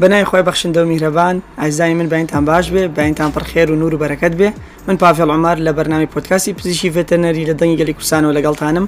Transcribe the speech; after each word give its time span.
بەنای 0.00 0.24
خۆی 0.24 0.42
بەخشندە 0.48 0.76
و 0.76 0.98
میرەبان 0.98 1.36
ئازای 1.62 1.94
من 1.94 2.08
باینتان 2.08 2.44
باش 2.44 2.70
بێ 2.70 2.88
باینتان 2.96 3.32
پرخێر 3.32 3.70
و 3.70 3.76
نور 3.76 3.94
و 3.94 3.98
بەرەکەت 3.98 4.32
بێ 4.40 4.48
من 4.86 4.96
پافێڵ 4.98 5.30
عمار 5.36 5.56
لە 5.58 5.72
بەرنامی 5.76 6.08
پۆتکاسی 6.14 6.52
پزیشی 6.52 6.92
ڤتەنەری 6.92 7.50
لە 7.50 7.54
دەنگی 7.58 7.80
گەلی 7.80 7.92
کوسانەوە 7.98 8.34
لەگەڵتانم 8.38 8.86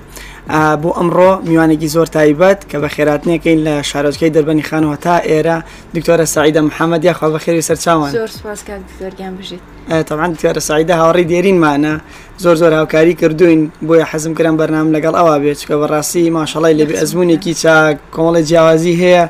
بۆ 0.82 0.90
ئەمڕۆ 0.98 1.40
میوانێکی 1.48 1.88
زۆر 1.88 2.06
تایبەت 2.16 2.60
کە 2.70 2.76
بە 2.82 2.88
خێراتنیەکەین 2.94 3.60
لە 3.66 3.82
شارۆچکەی 3.88 4.30
دەربنی 4.34 4.62
خانەوە 4.68 4.96
تا 5.00 5.18
ئێرە 5.18 5.56
دکتۆرە 5.96 6.24
سعیدە 6.24 6.60
محەممەدی 6.68 7.12
خوا 7.18 7.28
بە 7.38 7.40
خێری 7.44 7.62
سەرچاوان 7.68 8.10
زۆر 8.12 8.26
سپاس 8.36 8.60
دکتۆرگیان 8.64 9.34
بژیت. 9.38 9.60
تەمان 9.88 10.32
دیارە 10.40 10.58
سعیدا 10.68 10.94
هاوڕی 11.02 11.26
دێرینمانە 11.30 11.94
زۆر 12.42 12.54
زۆر 12.60 12.72
هاوکاری 12.74 13.14
کردوین 13.14 13.72
بۆیە 13.86 14.04
حەزم 14.12 14.32
کردم 14.38 14.56
بەرنام 14.60 14.88
لەگەڵ 14.96 15.14
ئەوە 15.20 15.36
بێت 15.42 15.58
چکە 15.62 15.74
بەڕاستی 15.80 16.24
ماشەڵی 16.36 16.74
لێبێ 16.78 16.94
ئەزمونێکی 17.00 17.54
چا 17.62 17.76
کۆمەڵی 18.14 18.42
جیاوازی 18.48 18.94
هەیە 19.02 19.24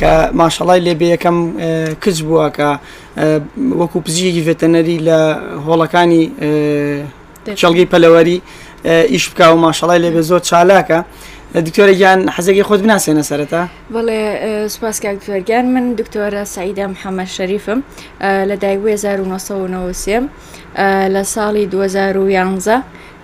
کە 0.00 0.12
ماشەڵای 0.40 0.80
لێبێ 0.86 1.08
یەکەم 1.14 1.36
کچ 2.04 2.18
بووە 2.26 2.46
کە 2.56 2.70
وەکو 3.80 3.98
پزیەکی 4.04 4.44
ڤێتەنەری 4.46 4.98
لە 5.08 5.18
هۆڵەکانی 5.66 6.22
چڵگەی 7.60 7.88
پەلەوەری 7.92 8.38
ئیش 9.12 9.24
بکە 9.30 9.46
و 9.52 9.56
ماشەڵای 9.64 9.98
لێبێ 10.04 10.22
زۆر 10.30 10.40
چالاکە. 10.48 10.98
دکتۆرە 11.54 11.94
گیان 12.00 12.20
حەزێکی 12.36 12.64
خۆت 12.68 12.80
بناسێنە 12.84 13.22
سەرەتا 13.30 13.62
بەڵێ 13.94 14.20
سوپاسکە 14.72 15.08
دکتۆرگیان 15.16 15.66
من 15.74 15.84
دکتۆرە 16.00 16.42
سعیدا 16.54 16.84
محەممەد 16.92 17.28
شەریفم 17.36 17.80
لە 18.48 18.54
دایک 18.62 18.80
1993 18.86 20.28
لە 21.14 21.22
ساڵی 21.34 21.66
2011 21.66 22.82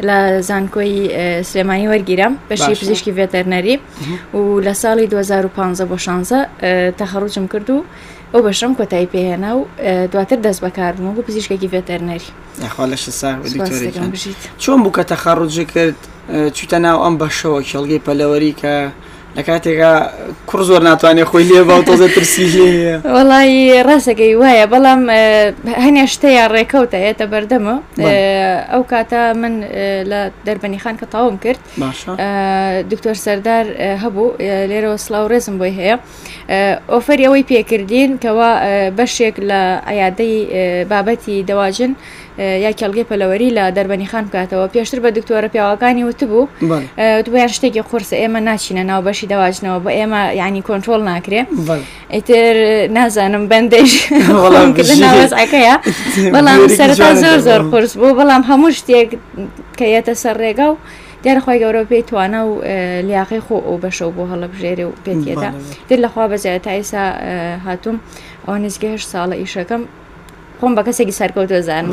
لە 0.09 0.17
زانکۆی 0.41 1.09
سلێمانی 1.51 1.89
وەرگیرە 1.91 2.29
بەشی 2.51 2.75
پزیشکی 2.81 3.13
ڤێتەرنەری 3.19 3.77
و 4.37 4.61
لە 4.67 4.75
ساڵی 4.83 5.07
2015 5.11 5.85
بۆ 5.91 5.97
شانزە 6.05 6.41
تەخەڕوجم 6.99 7.47
کرد 7.53 7.71
و 7.71 7.85
ئەو 8.35 8.43
بەشم 8.47 8.73
کۆتایی 8.79 9.09
پێهێنا 9.15 9.53
و 9.57 9.61
دواتر 10.13 10.39
دەست 10.47 10.61
بەکاربووم 10.65 11.15
بۆ 11.17 11.21
پزیشکێکی 11.29 11.69
ڤێتەرنەری 11.69 12.33
چۆن 14.63 14.81
بووکە 14.85 15.05
تەخەڕوجی 15.13 15.65
کرد 15.75 15.99
چوتە 16.57 16.77
ناو 16.85 16.99
ئەم 17.05 17.15
بەشەوە 17.21 17.61
کێڵگەی 17.71 18.01
پەلەوەری 18.07 18.53
کە 18.63 18.75
لە 19.37 19.43
کاتێکا 19.49 19.93
کوڕ 20.51 20.61
زۆر 20.69 20.83
ناتوانێت 20.89 21.27
خۆی 21.31 21.45
لێ 21.51 21.61
باو 21.69 21.83
تۆزە 21.89 22.09
ترسی 22.15 22.47
وەڵی 23.17 23.83
ڕاستەکەی 23.89 24.33
وایە 24.41 24.67
بەڵام 24.73 25.01
هەنێ 25.85 26.05
شتەیە 26.13 26.45
ڕێکەوتەیەتە 26.55 27.25
بەردەمە 27.33 27.77
ئەو 28.73 28.83
کاتە 28.93 29.21
من 29.43 29.55
لە 30.11 30.21
دەربەنیخان 30.47 30.95
کە 31.01 31.07
تاوم 31.15 31.37
کرد 31.45 31.61
دکتۆر 32.91 33.17
سەردار 33.27 33.65
هەبوو 34.03 34.29
لێرەوە 34.71 34.97
سلااو 35.07 35.27
ڕێزم 35.33 35.57
بۆی 35.61 35.75
هەیە 35.79 35.97
ئۆفەر 36.93 37.19
ئەوەی 37.25 37.45
پێکردین 37.51 38.11
کەەوە 38.23 38.51
بەشێک 38.99 39.37
لە 39.51 39.61
ئایادەی 39.89 40.37
بابەتی 40.91 41.45
دەواژن 41.49 41.93
یا 42.39 42.73
کەلگەی 42.73 43.05
پەلەوەری 43.11 43.49
لە 43.57 43.65
دەربەنی 43.77 44.07
خان 44.11 44.25
بکاتەوە 44.29 44.69
پێشتر 44.75 44.99
بە 45.05 45.11
دکتۆرە 45.19 45.49
پیاوەکانی 45.55 46.05
وتبوو 46.09 46.49
دویان 47.27 47.49
شتێکی 47.49 47.83
قرسە 47.91 48.17
ئێمە 48.23 48.41
ناچینە 48.49 48.85
ناو 48.91 49.03
بەشی 49.09 49.27
دەواژنەوە 49.33 49.79
بە 49.85 49.91
ئێمە 49.99 50.21
ینی 50.41 50.63
کۆنتترۆل 50.69 51.03
ناکرێ 51.11 51.41
ئیتر 52.15 52.55
نازانم 52.97 53.45
بەندێژەکەە 53.51 54.23
بەڵام 56.35 56.61
سەرتا 56.79 57.09
زۆر 57.23 57.39
زۆر 57.49 57.63
قرس 57.73 57.93
بوو 58.01 58.15
بەڵام 58.19 58.43
هەموو 58.51 58.71
شتێک 58.79 59.11
کە 59.79 59.85
یەتە 59.97 60.15
سەر 60.23 60.37
ڕێگە 60.43 60.67
و 60.73 60.77
دیارخوای 61.23 61.59
گەورە 61.63 61.85
پێی 61.91 62.03
توانە 62.09 62.41
و 62.49 62.53
لیاقی 63.09 63.41
خۆ 63.47 63.57
ئەو 63.67 63.77
بەشەو 63.85 64.11
بۆ 64.17 64.23
هەڵە 64.31 64.47
بژێری 64.53 64.85
و 64.89 64.93
پێێدا 65.05 65.49
در 65.89 65.99
لەخوا 66.05 66.25
بەزیێت 66.33 66.63
تا 66.67 66.71
ئێسا 66.79 67.03
هاتووم 67.67 67.97
ئەو 68.47 68.55
نزگەهش 68.65 69.03
ساڵە 69.13 69.37
ئیشەکەم 69.43 69.83
خۆم 70.61 70.73
بە 70.77 70.83
کەسێکی 70.87 71.15
سەرکەوتۆ 71.21 71.59
زانم 71.69 71.91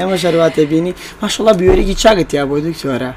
ئەمە 0.00 0.16
شەرواتە 0.22 0.62
بینی 0.72 0.92
ماشەڵە 1.20 1.52
بوێرێکی 1.58 1.94
چاگەتیا 2.02 2.42
بۆ 2.48 2.56
دکتۆرە 2.66 3.10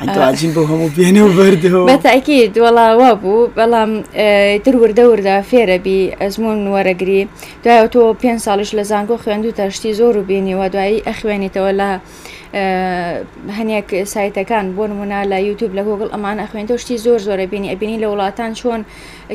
هەندواجین 0.00 0.52
بۆ 0.56 0.62
هەموو 0.70 0.88
بێنە 0.98 1.22
و 1.26 1.30
بردەوە 1.38 1.82
بەتاکی 1.90 2.38
دووەڵاوە 2.54 3.10
بوو 3.22 3.50
بەڵام 3.58 3.90
تر 4.64 4.74
وردەوردا 4.82 5.34
فێرەبی 5.50 6.00
ئەزمون 6.20 6.58
وەرەگری 6.74 7.22
دوایەوە 7.64 7.88
تۆ 7.94 8.00
پێ 8.22 8.32
ساڵش 8.46 8.70
لە 8.78 8.82
زانگۆ 8.90 9.16
خوێندو 9.22 9.56
تەشتی 9.58 9.92
زۆر 10.00 10.14
و 10.18 10.26
بینیەوە 10.30 10.66
دوایی 10.74 11.04
ئەخوێنیتەوە 11.08 11.70
لە 11.80 11.90
هەنێک 13.58 13.88
سایتەکان 14.12 14.64
بۆ 14.76 14.84
نمونا 14.90 15.20
لە 15.32 15.36
یوتوب 15.48 15.70
لە 15.78 15.82
گوگل 15.88 16.08
ئەمان 16.14 16.36
ئەخوێنەوە 16.42 16.78
شتی 16.82 16.96
زۆر 17.04 17.18
زۆرە 17.28 17.46
بینی 17.52 17.70
ئەبینی 17.72 17.98
لە 18.02 18.08
وڵاتان 18.12 18.50
چۆن 18.60 18.80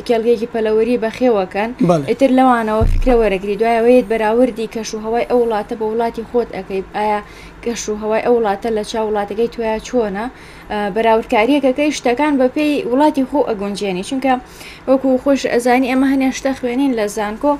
کێلگەیەکی 0.06 0.48
پەلەوەری 0.52 0.96
بەخێوەکەن 1.04 1.70
ئتر 2.12 2.30
لەوانەوە 2.38 2.82
فکرە 2.92 3.14
وەرەگری 3.20 3.58
دوایەوەیت 3.60 4.06
بەراوردی 4.12 4.66
کەش 4.74 4.90
و 4.94 5.02
هەوای 5.04 5.26
ئەو 5.30 5.38
وڵاتە 5.44 5.74
بە 5.80 5.84
وڵاتی 5.90 6.24
خۆت 6.30 6.48
ئەەکەی 6.56 6.82
ئایا 6.98 7.20
گەش 7.64 7.82
و 7.88 7.96
هەوای 8.02 8.22
ئەو 8.26 8.34
وڵاتە 8.38 8.68
لە 8.76 8.82
چا 8.90 9.00
وڵاتەکەی 9.06 9.48
توە 9.54 9.70
چۆنە 9.88 10.24
بەراوردکاریەکەەکەی 10.70 11.90
شتەکان 11.98 12.32
بە 12.40 12.46
پێی 12.56 12.72
وڵاتی 12.90 13.24
خۆ 13.30 13.38
ئەگونجێنی 13.50 14.04
چونکە 14.10 14.32
وەکو 14.88 15.08
خۆش 15.24 15.40
ئەزانی 15.52 15.90
ئەمە 15.92 16.06
هەنێ 16.12 16.28
شتە 16.38 16.52
خوێنین 16.58 16.92
لە 16.98 17.04
زانکۆ 17.16 17.52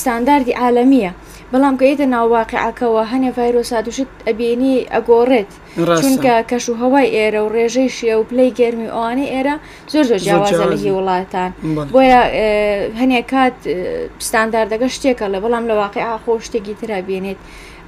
ستانداردی 0.00 0.54
عالمیە. 0.62 1.12
بەڵام 1.52 1.74
کەیتە 1.80 2.06
ناوواقعکەوە 2.14 3.02
هەنێ 3.12 3.30
ڤایرۆسا 3.36 3.78
دوشت 3.86 4.08
ئەبیێنی 4.26 4.74
ئەگۆڕێت 4.94 5.50
چونکە 6.02 6.34
کەش 6.50 6.64
و 6.70 6.74
هەوای 6.82 7.08
ئێرە 7.16 7.40
و 7.44 7.48
ڕێژەی 7.56 7.90
شێ 7.96 8.14
و 8.18 8.22
پلەی 8.30 8.50
گەرمی 8.58 8.88
ئەوانەی 8.94 9.30
ئێرە 9.34 9.54
زۆر 9.92 10.04
زۆر 10.10 10.18
جیاوازە 10.26 10.66
لەهی 10.72 10.92
وڵاتان 10.98 11.50
بۆیە 11.94 12.22
هەنێک 13.00 13.26
کات 13.32 13.56
ستانداردەکە 14.28 14.88
شتێکە 14.96 15.26
لە 15.34 15.38
بەڵام 15.42 15.64
لە 15.70 15.74
واقعی 15.80 16.06
ئاخۆ 16.08 16.32
شتێکی 16.46 16.74
ترابێنێت 16.80 17.40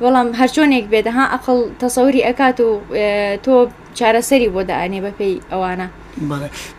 بەڵام 0.03 0.27
هەرچۆنێک 0.41 0.84
بێتەها 0.93 1.25
ئەقل 1.34 1.59
تەسەوری 1.82 2.22
ئەکات 2.28 2.59
و 2.66 2.69
تۆ 3.44 3.55
چارەسەری 3.99 4.49
بۆ 4.55 4.60
داانێ 4.71 5.00
بەپی 5.06 5.32
ئەوانە 5.53 5.87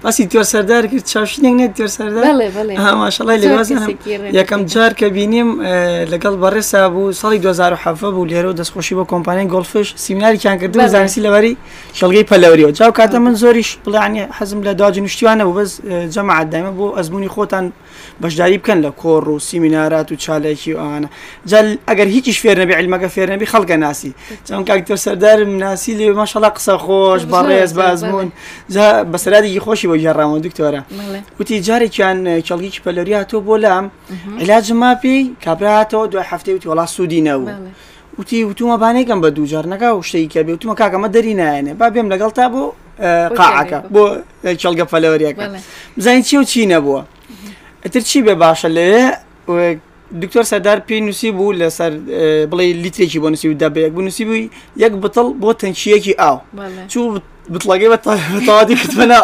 باسی 0.03 0.23
تۆ 0.33 0.41
سەردار 0.51 0.83
کرد 0.91 1.05
چاوشنێک 1.11 1.53
نێت 1.59 1.71
تێ 1.77 1.85
سەردارماشڵی 1.95 3.27
لە 3.29 3.35
یەکەم 4.39 4.61
جار 4.73 4.91
کە 4.99 5.05
بینیم 5.15 5.49
لەگەڵ 6.11 6.35
بەڕێسا 6.41 6.79
بوو 6.93 7.11
ساڵی 7.21 7.39
2007 7.39 8.11
بوو 8.15 8.27
لێرە 8.29 8.51
دەستخۆشی 8.59 8.95
بە 8.99 9.03
کۆمپانیای 9.11 9.49
گۆڵفش 9.53 9.87
سیمیناریان 10.05 10.57
کردو 10.61 10.87
زانستی 10.95 11.21
لەوەری 11.25 11.53
شەڵگەی 11.99 12.25
پەلەوریەوە 12.29 12.71
جاو 12.79 12.91
کاتە 12.99 13.15
من 13.23 13.35
زۆریش 13.43 13.69
بڵیانە 13.85 14.23
حەزم 14.37 14.59
لە 14.67 14.71
داج 14.79 14.95
نیشتیوانە 15.05 15.43
بوو 15.47 15.57
بەس 15.59 15.71
جەمە 16.15 16.33
عدامە 16.41 16.71
بۆ 16.77 16.85
ئەزمموی 16.97 17.31
خۆتان 17.35 17.65
بەشداری 18.22 18.57
بکەن 18.57 18.79
لە 18.85 18.91
کۆڕ 19.01 19.28
و 19.29 19.39
سیمینارات 19.39 20.11
و 20.11 20.16
چالێکی 20.16 20.72
ئەوانە 20.73 21.07
جل 21.45 21.75
ئەگەر 21.89 22.07
هیچی 22.16 22.33
فێر 22.33 22.57
نەبی 22.63 22.73
علمەکە 22.79 23.09
فێرنەبی 23.16 23.47
خەڵکە 23.53 23.72
ناسی 23.78 24.13
چەند 24.47 24.67
کاکتۆر 24.69 24.97
سەردارم 25.06 25.51
ناسی 25.61 25.94
لێ 25.97 26.13
مەشەڵا 26.25 26.50
قسە 26.57 26.75
خۆش 26.85 27.22
بەڕێز 27.34 27.73
بازمون 27.73 28.31
بەسەرادێکی 29.11 29.59
خۆشی 29.59 29.88
بۆ 29.89 29.95
ژێڕاوە 30.03 30.39
دکتۆرە 30.45 30.81
وتی 31.39 31.61
جارێکیان 31.67 32.39
کێڵگیی 32.47 32.81
پەلەریا 32.85 33.22
تۆ 33.31 33.38
بۆ 33.47 33.55
لام 33.59 33.91
علاجم 34.41 34.78
ماپی 34.78 35.35
کابرااتەوە 35.45 36.07
دوای 36.11 36.25
هەفتەی 36.31 36.53
وتی 36.55 36.69
وڵا 36.72 36.85
سوودی 36.85 37.22
نەبوو. 37.22 37.51
وتی 38.19 38.38
وتومە 38.50 38.78
بانێکم 38.81 39.19
بە 39.23 39.28
دووجار 39.35 39.66
نەکە 39.73 39.89
و 39.95 40.01
شتێککە 40.07 40.41
بێ 40.47 40.51
وتمە 40.55 40.75
کاکەمە 40.81 41.07
دەری 41.16 41.34
نایەنێ 41.41 41.73
با 41.79 41.89
بێم 41.94 42.07
لەگەڵ 42.13 42.31
تا 42.34 42.45
بۆ 42.53 42.63
قاعەکە 43.39 43.79
بۆ 43.94 44.03
چڵگە 44.61 44.85
فەلەوەریەکە 44.91 45.45
بزانین 45.97 46.23
چی 46.23 46.38
و 46.38 46.44
چی 46.44 46.66
نەبووە 46.66 47.01
ئەتر 47.85 48.01
چی 48.09 48.19
بێ 48.25 48.35
باشە 48.44 48.68
لێ 48.78 48.91
دکتۆر 50.22 50.46
سەدار 50.51 50.78
پێی 50.88 51.01
نووسی 51.07 51.29
بوو 51.38 51.53
لەسەر 51.62 51.91
بڵێ 52.51 52.66
لیترێکی 52.84 53.19
بۆ 53.23 53.28
نووسی 53.34 53.57
دەبێ 53.63 53.79
یەک 53.85 53.94
نووسی 54.07 54.25
بووی 54.29 54.44
یەک 54.84 54.94
بتڵ 55.03 55.28
بۆ 55.41 55.50
تەنچیەکی 55.62 56.13
ئاو 56.22 56.38
چوو 56.91 57.06
بتڵگەی 57.53 57.90
بەتەواتی 57.94 58.75
کتمەە 58.81 59.18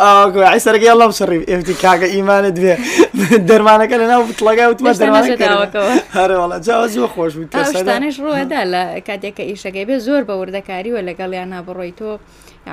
ئایسەرگە 0.51 0.93
لەم 1.01 1.11
سڕی 1.19 1.39
ئێفتی 1.51 1.73
کاگە 1.83 2.07
ئیمانت 2.15 2.53
دوێ 2.57 2.75
دەرمانەکە 3.49 3.95
لە 4.01 4.05
ناو 4.11 4.21
بتڵگە 4.29 4.63
وتمە 4.71 4.91
دەرمانەکەەوەڵە 5.03 6.57
جااز 6.67 6.89
زۆر 6.95 7.09
خۆش 7.15 7.31
بوو 7.37 7.51
تاشتانش 7.53 8.15
ڕۆدا 8.25 8.61
لە 8.73 8.83
کاتێکە 9.07 9.43
ئیشەکەی 9.49 9.85
بێ 9.89 9.97
زۆر 10.07 10.21
بە 10.29 10.33
وردەکاریوە 10.41 11.01
لەگەڵ 11.09 11.31
یان 11.39 11.49
نابڕۆی 11.55 11.91
تۆ 11.99 12.09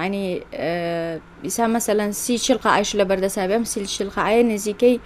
ینی 0.04 0.24
ئیسا 1.46 1.64
مەسەلەن 1.76 2.10
سی 2.22 2.34
چلقە 2.44 2.70
ئایش 2.74 2.90
لە 3.00 3.04
بەردەسابێم 3.10 3.64
سیل 3.72 3.86
چلقەیە 3.96 4.42
نزیکەی 4.52 4.96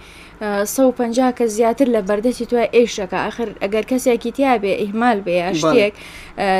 150 0.65 1.31
کە 1.31 1.43
زیاتر 1.45 1.85
لە 1.85 2.01
بەردەستی 2.09 2.45
توە 2.49 2.67
ئێشەکە 2.75 3.13
ئەخر 3.25 3.49
ئەگەر 3.61 3.85
کەسێکی 3.91 4.31
تیاابێ 4.37 4.73
ئیمال 4.83 5.19
بێ 5.25 5.39
شتێک 5.61 5.93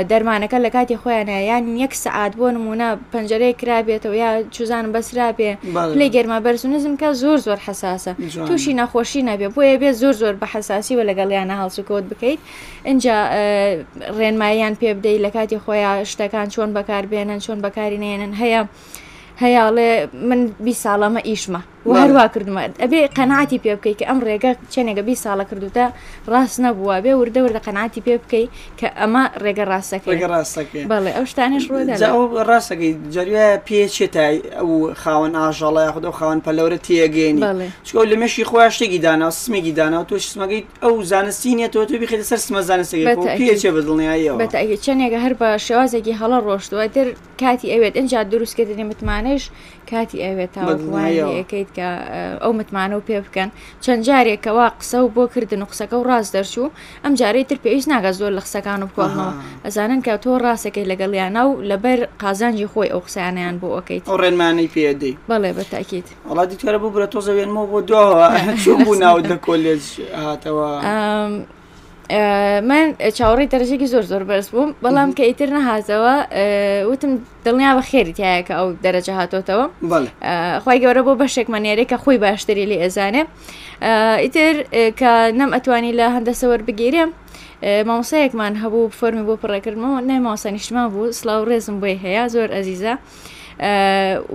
دەرمانەکە 0.09 0.57
لە 0.65 0.69
کاتی 0.75 0.97
خۆیانە 1.01 1.29
یان 1.49 1.63
یەک 1.83 1.93
سعات 2.03 2.33
بۆ 2.39 2.47
نمونە 2.57 2.87
پەنجەرەیە 3.13 3.55
کرابێتەوە 3.61 4.15
یا 4.23 4.31
چوزان 4.55 4.85
بەسرا 4.93 5.29
بێ 5.37 5.51
پلی 5.93 6.07
گەرما 6.15 6.39
بەرزونزم 6.47 6.93
کە 7.01 7.07
زۆر 7.23 7.37
زۆر 7.47 7.59
حساسە 7.67 8.13
تووشی 8.47 8.73
نەخۆشی 8.79 9.21
نەبێ 9.29 9.47
بۆیە 9.55 9.75
بێ 9.81 9.91
زۆر 10.01 10.15
زۆر 10.21 10.35
بە 10.41 10.45
حساسی 10.53 10.93
وە 10.97 11.03
لەگەڵیانە 11.09 11.55
هەڵسوکەوت 11.61 12.05
بکەیت 12.11 12.39
اینجا 12.89 13.17
ڕێنمایان 14.19 14.73
پێ 14.79 14.89
بدەیت 14.97 15.19
لە 15.25 15.29
کاتی 15.35 15.57
خۆیان 15.65 15.97
شتەکان 16.11 16.47
چۆن 16.53 16.69
بەکاربێنن 16.77 17.39
چۆن 17.45 17.59
بەکاری 17.65 17.97
نێنن 18.03 18.33
هەیە. 18.41 18.61
هەیاڵێ 19.43 19.89
من 20.29 20.41
بی 20.65 20.73
ساڵەمە 20.83 21.21
ئیشمە 21.29 21.61
و 21.85 21.93
هەروە 22.03 22.25
کردمە 22.33 22.63
ئەبێ 22.83 22.99
قەنعاتی 23.17 23.57
پێ 23.63 23.73
بکەیت 23.77 23.97
کە 24.01 24.05
ئەم 24.09 24.19
ڕێگە 24.27 24.51
چێنێکە 24.73 25.03
بی 25.07 25.15
ساڵە 25.23 25.45
کردوتە 25.49 25.85
ڕاست 26.31 26.57
نەبووە 26.65 26.95
بێ 27.03 27.13
وردە 27.21 27.39
وردە 27.45 27.61
قەنعاتی 27.67 28.01
پێ 28.05 28.15
بکەیت 28.23 28.49
کە 28.79 28.87
ئەمە 28.99 29.23
ڕێگە 29.43 29.63
ڕاستەکەگە 29.71 30.27
ڕاستەکە 30.33 30.79
بڵێ 30.91 31.11
ئەو 31.17 31.25
شتانش 31.31 31.63
ڕاستەکەی 32.49 32.91
جەریە 33.15 33.45
پێچێتای 33.67 34.35
ئەو 34.57 34.69
خاوەن 35.01 35.33
ئاژەڵە 35.41 35.81
یاخود 35.87 36.03
ئەو 36.07 36.13
خاوەن 36.19 36.39
پەلەورە 36.45 36.77
تێگەێنی 36.87 37.41
چکۆ 37.87 38.01
لە 38.11 38.15
مەشی 38.21 38.43
خۆ 38.49 38.57
شتێکی 38.75 38.99
دانا 39.05 39.27
و 39.27 39.31
سمێکی 39.43 39.73
دانا 39.79 39.97
و 40.01 40.05
تۆ 40.09 40.13
سمەگەیت 40.33 40.65
ئەو 40.83 40.93
زانستینە 41.11 41.67
تۆ 41.73 41.79
تۆ 41.89 41.95
بخێتە 42.01 42.25
سەر 42.31 42.39
سمە 42.47 42.61
زانستەکە 42.69 43.15
پێچێ 43.39 43.69
بدڵنیایەوە 43.75 44.35
بەتە 44.43 44.57
چەندێکە 44.85 45.19
هەر 45.25 45.33
بە 45.41 45.49
شێوازێکی 45.67 46.13
هەڵە 46.21 46.39
ڕۆشتووە 46.47 46.85
دەر 46.95 47.07
کاتی 47.41 47.67
ئەوێت 47.73 47.93
ئەجا 47.99 48.21
دروستکە 48.31 48.63
دەێ 48.69 48.83
متمانش 48.89 49.43
کاتی 49.93 50.19
ئەوێت 50.27 50.51
تاوەکەیت 50.57 51.69
کە 51.77 51.87
ئەو 52.43 52.51
متمانە 52.59 52.95
و 52.97 53.05
پێ 53.07 53.17
بکەن 53.25 53.49
چەند 53.83 54.01
جارێکەوە 54.07 54.65
قسە 54.79 54.99
و 55.03 55.09
بۆ 55.15 55.23
کردن 55.33 55.61
و 55.63 55.69
قسەکە 55.71 55.95
و 55.97 56.07
ڕاست 56.09 56.31
دەرچوو 56.35 56.67
ئەم 57.03 57.13
جارەی 57.19 57.45
تر 57.49 57.57
پێویست 57.63 57.89
ناگە 57.93 58.11
زۆر 58.19 58.31
لە 58.37 58.41
قسەکان 58.45 58.79
و 58.83 58.87
بکۆڵنەوە 58.89 59.31
ئەزانن 59.65 59.99
کە 60.05 60.13
تۆ 60.23 60.31
ڕاستەکەی 60.45 60.85
لەگەڵیانە 60.91 61.41
و 61.47 61.51
لەبەر 61.69 61.99
قازانجی 62.21 62.67
خۆی 62.71 62.91
ئەو 62.93 63.01
قسەیانیان 63.07 63.55
بۆ 63.61 63.67
ئەوکەیت 63.75 64.03
ڕێنمانەی 64.21 64.69
پێدەی 64.73 65.13
بەڵێ 65.29 65.51
بە 65.57 65.63
تاکییت 65.73 66.07
وڵا 66.29 66.43
دیتوارە 66.51 66.79
بوو 66.81 66.91
برە 66.95 67.07
تۆ 67.13 67.19
زەوێنمەوە 67.27 67.65
بۆ 67.71 67.79
دوەوە 67.89 68.27
چوو 68.63 68.75
بوو 68.85 68.95
ناو 69.03 69.17
دە 69.29 69.35
کۆلێج 69.47 69.83
هاتەوە 70.25 70.69
من 72.67 72.93
چاوەڕی 73.17 73.47
دەرجێکی 73.53 73.87
زۆر 73.93 74.03
زۆر 74.11 74.23
بەرز 74.29 74.47
بووم 74.53 74.71
بەڵام 74.83 75.09
کە 75.17 75.23
ئیتر 75.29 75.49
نەهاتەوە 75.55 76.15
وتم 76.91 77.11
دڵنیا 77.45 77.71
بە 77.77 77.83
خێری 77.89 78.13
تایەکە 78.19 78.53
ئەو 78.59 78.67
دەرەجە 78.83 79.13
هاتۆتەوە 79.19 79.65
خی 80.63 80.77
گەورە 80.83 81.01
بۆ 81.07 81.13
بەشێکمانێرێک 81.21 81.87
کە 81.91 81.97
خۆی 82.03 82.17
باشتری 82.25 82.65
لێ 82.71 82.77
ئەزانێ 82.83 83.23
ئیتر 84.23 84.55
کە 84.99 85.13
نەم 85.39 85.49
ئەتوانی 85.55 85.93
لە 85.99 86.05
هەندەسەوەەر 86.15 86.61
بگیرێم 86.67 87.09
مامۆسایەکمان 87.87 88.53
هەبوو 88.63 88.93
فەرمی 88.99 89.25
بۆ 89.27 89.33
پڕێکردمەوە 89.41 89.99
نای 90.07 90.19
ماوەسانیشتمان 90.25 90.87
بوو 90.93 91.11
سلااو 91.19 91.45
ڕێزم 91.49 91.75
بۆی 91.81 91.97
هەیە 92.03 92.23
زۆر 92.33 92.49
ئەزیزە. 92.55 92.93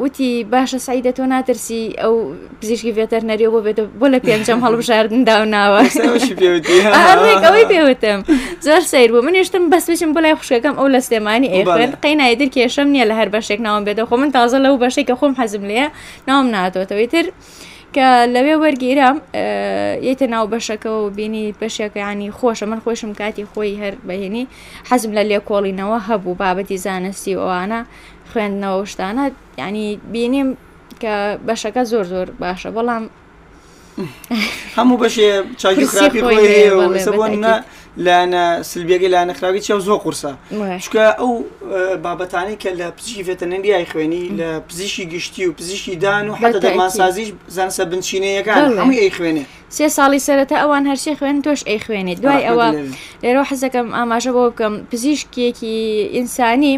وتی 0.04 0.46
باشە 0.52 0.76
سعیدە 0.78 1.12
تۆ 1.16 1.20
ناترسی 1.20 1.94
ئەو 1.98 2.12
پزیشکی 2.62 2.92
ڤێتەرنەریەوە 2.96 3.50
بۆ 3.54 3.60
بێتە 3.66 3.82
بۆ 4.00 4.06
لە 4.14 4.18
پێنجەم 4.26 4.60
هەڵبژاردندا 4.66 5.34
و 5.42 5.46
ناوە 5.54 5.80
ئەوەی 7.44 7.66
پێوتم 7.72 8.20
زۆر 8.64 8.80
سیر 8.90 9.12
بوو 9.12 9.22
منیشتم 9.26 9.64
بەس 9.72 9.90
بچم 9.90 10.10
بۆ 10.14 10.18
لای 10.22 10.34
خوشەکەم 10.40 10.74
ئەو 10.78 10.88
لە 10.94 10.98
سلێمانی 11.06 11.48
ئێخێن 11.54 11.92
قینایدر 12.02 12.48
کێشم 12.54 12.88
نییە 12.94 13.04
لە 13.10 13.14
هەر 13.20 13.28
بەشێک 13.34 13.60
ناوم 13.60 13.82
بێتە 13.86 14.04
خۆ 14.08 14.12
من 14.16 14.30
تازە 14.36 14.58
لەو 14.64 14.74
بەشێکە 14.84 15.14
خۆم 15.20 15.34
حەزم 15.40 15.64
لێە 15.70 15.86
ناوم 16.28 16.46
ناتۆتەوەی 16.54 17.08
تر. 17.12 17.26
کە 17.94 18.06
لەوێ 18.34 18.54
وەرگیرام 18.62 19.16
یەتە 20.10 20.26
ناو 20.34 20.46
بەشەکەەوە 20.52 20.98
و 21.06 21.10
بینی 21.18 21.54
بەشەکەیانی 21.62 22.28
خۆشە 22.38 22.66
من 22.70 22.80
خۆشم 22.84 23.12
کاتی 23.20 23.44
خۆی 23.52 23.78
هەر 23.82 23.94
بەهێنی 24.08 24.44
حەزم 24.90 25.10
لە 25.16 25.22
لێکۆڵینەوە 25.30 25.98
هەبوو 26.10 26.38
بابەتی 26.40 26.76
زانستی 26.86 27.34
ئەوانە 27.40 27.80
خوێندنەوە 28.32 28.84
شتانە 28.92 29.24
ینی 29.62 29.86
بینیم 30.12 30.48
کە 31.02 31.14
بەشەکە 31.46 31.82
زۆر 31.92 32.04
زۆر 32.12 32.28
باشە 32.40 32.70
بەڵام 32.76 33.04
هەموو 34.76 34.96
بەشێ 35.02 35.28
چاکراپی 35.60 36.20
خۆیەوەە 36.26 36.84
لاەنە 38.06 38.44
سلبیەکە 38.70 39.08
لاەنە 39.14 39.34
خراوی 39.38 39.60
چیا 39.66 39.78
زۆر 39.88 39.98
قورسە 40.04 40.32
چکە 40.84 41.04
ئەو 41.20 41.32
بابەتانی 42.04 42.56
کە 42.62 42.70
لە 42.80 42.86
پزیشی 42.96 43.24
فێتەنەندی 43.28 43.86
خوێنی 43.90 44.24
لە 44.38 44.48
پزیشی 44.68 45.04
گشتی 45.12 45.46
و 45.46 45.52
پزیشکی 45.58 45.96
دان 46.04 46.24
و 46.30 46.36
حتە 46.40 46.58
دەماسازیش 46.66 47.30
زانسە 47.56 47.84
بنشینەیەەکان 47.90 48.60
هەمووی 48.78 49.00
ئەی 49.02 49.12
خوێنێ 49.16 49.44
سێ 49.76 49.86
ساڵی 49.96 50.20
سەرەتا 50.26 50.56
ئەوان 50.62 50.84
هەرشی 50.90 51.14
خوێن 51.18 51.38
تۆش 51.44 51.60
ئەی 51.68 51.80
خوێنیت 51.84 52.18
دوای 52.22 52.44
ئەوە 52.48 52.68
لێرە 53.22 53.42
حەزەکەم 53.50 53.86
ئاماژە 53.96 54.32
بۆ 54.36 54.42
بکەم 54.48 54.74
پزیشکێکی 54.90 55.76
ئینسانی 56.16 56.74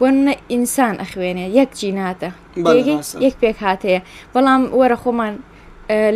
بۆنە 0.00 0.32
ئینسان 0.52 0.94
ئەخوێنێ 1.02 1.46
یەک 1.58 1.70
جیناتە 1.80 2.30
یەک 3.26 3.34
پێک 3.40 3.56
هاتەیە 3.66 4.00
بەڵام 4.34 4.62
وەرە 4.78 4.96
خۆمان 5.02 5.34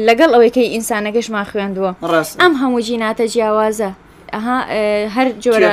لەگەڵ 0.08 0.30
ئەوەیکەی 0.34 0.72
ئینسانەکەش 0.74 1.26
ما 1.34 1.42
خوێندووە 1.50 1.92
ئەم 2.42 2.52
هەموو 2.62 2.84
جیناتە 2.88 3.24
جیاوازە 3.34 3.90
ئەها 4.36 4.56
هەر 5.14 5.26
جۆرە 5.44 5.70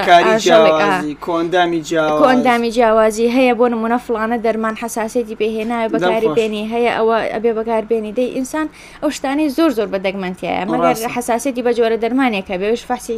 کۆندامی 1.26 1.82
کۆندامی 2.22 2.70
جیاوازی 2.78 3.26
هەیە 3.36 3.54
بۆ 3.60 3.66
نمونە 3.74 3.98
فلانە 4.06 4.38
دەرمان 4.46 4.76
حساسێتی 4.84 5.36
پێهێناوی 5.42 5.88
بەکاری 5.96 6.30
بێنی 6.38 6.64
هەیە 6.74 6.92
ئەوە 6.98 7.18
ئەبێ 7.36 7.52
بەکار 7.58 7.84
بێنی 7.90 8.12
دەی 8.18 8.30
ئینسان 8.38 8.68
ئەو 9.02 9.10
شتانی 9.18 9.46
زۆر 9.58 9.70
زۆر 9.78 9.88
بە 9.94 10.00
دەگمەنتیایە 10.06 10.64
مەگەر 10.74 10.98
حساسێتی 11.16 11.62
بە 11.66 11.72
جۆرە 11.78 11.98
دەرمانێکە 12.04 12.56
بێوش 12.62 12.82
فاسی 12.90 13.16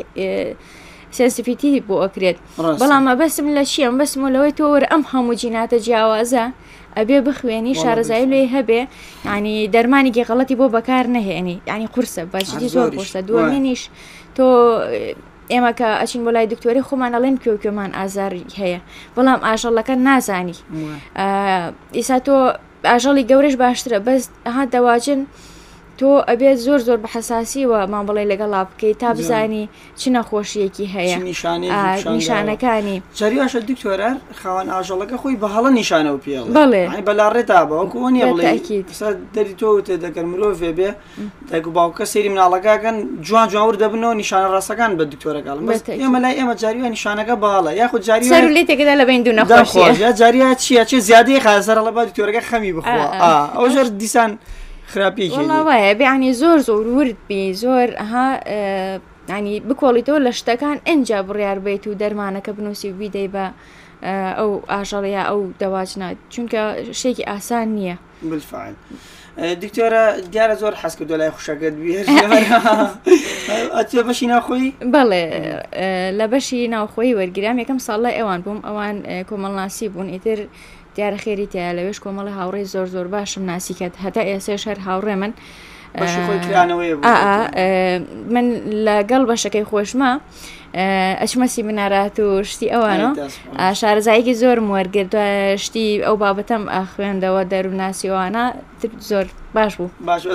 سسیفیتی 1.17 1.83
بۆ 1.87 1.95
ئەکرێت 2.03 2.37
بەڵامە 2.79 3.13
بەسم 3.19 3.45
لە 3.57 3.63
شیەم 3.73 3.93
بەسم 3.99 4.21
لەوەی 4.35 4.53
تۆوەرە 4.59 4.87
ئەم 4.91 5.03
هەموو 5.11 5.35
جیناتە 5.41 5.77
جیاوازە 5.85 6.45
ئەبێ 6.97 7.17
بخوێنی 7.27 7.73
شارەزایی 7.81 8.27
لێ 8.31 8.41
هەبێ 8.55 8.81
ینی 9.35 9.55
دەرمانێکی 9.75 10.23
غەڵەتی 10.29 10.55
بۆ 10.59 10.65
بەکار 10.75 11.05
نەهێنی 11.15 11.55
ینی 11.73 11.87
قورسە 11.93 12.21
باشی 12.33 12.67
زۆر 12.75 12.87
بۆشتە 12.97 13.19
دووەمێنیش 13.27 13.81
تۆ 14.35 14.47
ئێمە 15.51 15.71
کە 15.79 15.89
ئەچین 15.99 16.21
بۆ 16.25 16.31
لای 16.35 16.47
دکتۆری 16.53 16.85
خۆمان 16.87 17.11
ئەڵێن 17.15 17.35
کوێکوێمان 17.43 17.91
ئازاری 17.97 18.43
هەیە 18.59 18.79
بەڵام 19.15 19.39
ئاژەڵەکە 19.47 19.95
نازانی 20.07 20.57
ئیسا 21.97 22.17
تۆ 22.25 22.35
ئاژەڵی 22.91 23.27
گەورەش 23.29 23.55
باشترە 23.61 23.97
بەس 24.07 24.23
هاات 24.55 24.69
دەواچن 24.75 25.19
تۆ 26.01 26.11
ئەبێت 26.29 26.57
زۆر 26.65 26.79
زۆر 26.87 26.97
بە 27.03 27.07
حساسیوە 27.15 27.79
مام 27.91 28.05
بڵێ 28.07 28.23
لەگەڵا 28.31 28.59
بکەیت 28.69 28.97
تا 29.01 29.09
بزانی 29.13 29.69
چ 29.99 30.03
نەخۆشیەکی 30.15 30.85
هەیە 30.95 31.17
نیشانەکانی 32.17 32.97
چریاشە 33.17 33.59
دکتۆرەر 33.69 34.15
خاوەن 34.41 34.67
ئاژەڵەکە 34.73 35.17
خۆی 35.21 35.35
بە 35.41 35.47
هەڵە 35.55 35.69
نیشانەوە 35.79 36.19
پێ 36.23 36.33
بڵێ 36.57 36.83
بەلاڕێتا 37.07 37.59
بەوەکو 37.65 38.09
دەری 39.35 39.53
تۆ 39.61 39.69
تێ 39.85 39.95
دەگەن 40.05 40.25
مرۆڤێ 40.31 40.71
بێ 40.77 40.89
دایک 41.49 41.65
و 41.67 41.71
باوکە 41.77 42.05
سەیری 42.13 42.29
مناڵەکەگەن 42.33 42.97
جوان 43.25 43.47
جوانور 43.51 43.75
دەبنەوە 43.81 44.15
نیشانە 44.21 44.47
ڕاستەکان 44.53 44.91
بە 44.99 45.03
دکتۆرەگەڵ 45.13 45.57
ئێمە 46.01 46.19
لای 46.23 46.35
ئێمە 46.39 46.55
جاریوە 46.61 46.89
نیشانەکە 46.95 47.35
باڵە 47.43 47.71
یاخود 47.81 48.01
جاری 48.01 48.53
لێ 48.55 48.63
تێکدا 48.69 48.93
لە 49.01 49.05
بین 49.09 49.21
دو 49.27 49.31
نەخۆش 49.39 49.95
جاریە 50.19 50.49
چیە 50.63 50.83
چێ 50.89 50.97
زیادی 51.07 51.39
خاسەرەڵە 51.45 51.91
بە 51.95 52.01
دکتۆرەکە 52.09 52.41
خەمی 52.49 52.73
بخۆ 52.77 52.93
ئەو 53.55 53.65
ژەر 53.73 53.87
دیسان. 54.01 54.31
خراپیە 54.93 55.95
بیانی 55.99 56.33
زۆر 56.33 56.59
زۆر 56.69 56.85
ورد 56.87 57.17
بی 57.27 57.53
زۆر 57.63 57.89
ها 58.11 58.27
ینی 59.29 59.53
بکۆڵیتەوە 59.69 60.19
لە 60.25 60.31
شتەکان 60.39 60.77
ئەجا 60.87 61.19
بڕیار 61.27 61.59
بێت 61.65 61.83
و 61.87 61.93
دەرمانەکە 62.01 62.51
بنووسی 62.57 62.89
و 62.91 62.97
بیدەی 63.01 63.27
بە 63.35 63.45
ئەو 64.39 64.51
ئاژەڵەیە 64.73 65.23
ئەو 65.29 65.41
دەواچنا 65.61 66.07
چونکە 66.33 66.61
شێکی 67.01 67.23
ئاسان 67.31 67.67
نییە 67.77 67.95
بالفعل. 68.29 68.73
دکتۆرە 69.63 70.03
دیارە 70.31 70.55
زۆر 70.61 70.73
حەز 70.81 70.93
کردو 70.99 71.15
لای 71.19 71.29
خوشەکەت 71.35 71.73
ئەتێ 73.77 73.99
بەشی 74.07 74.27
ناخۆی 74.33 74.69
بەڵێ 74.93 75.23
لە 76.19 76.25
بەشی 76.33 76.59
ناوخۆی 76.75 77.13
وەرگرام 77.19 77.57
یەکەم 77.63 77.79
ساڵە 77.87 78.11
ئەوان 78.17 78.39
بووم 78.45 78.59
ئەوان 78.67 78.95
کۆمەڵناسی 79.29 79.87
بوون 79.91 80.09
ئیتر 80.13 80.39
دیارە 80.97 81.17
خێری 81.23 81.47
تیا 81.53 81.71
لەوێش 81.77 81.97
کۆمەڵی 82.03 82.33
هاوڕێی 82.39 82.65
زۆر 82.73 82.87
زۆر 82.95 83.07
باشم 83.15 83.43
ناسیکەت 83.49 83.93
هەتا 84.03 84.21
ئێسێ 84.29 84.55
شەر 84.63 84.77
هاوڕێ 84.87 85.15
من 85.21 85.31
من 88.33 88.45
لەگەڵ 88.87 89.21
بەشەکەی 89.29 89.65
خۆشمە 89.71 90.11
ئەچمەسی 91.21 91.61
منارات 91.67 92.15
و 92.19 92.27
شتی 92.51 92.67
ئەوانە 92.73 93.09
شارزایکی 93.79 94.33
زۆر 94.41 94.57
وەرگرت 94.73 95.13
شتی 95.63 95.85
ئەو 96.05 96.15
بابەتەم 96.23 96.63
ئەخوێندەوە 96.77 97.41
دەرووناسیوانە 97.51 98.43
زۆر 99.09 99.25
باش 99.55 99.75
بوو 99.75 99.89
باش 100.07 100.27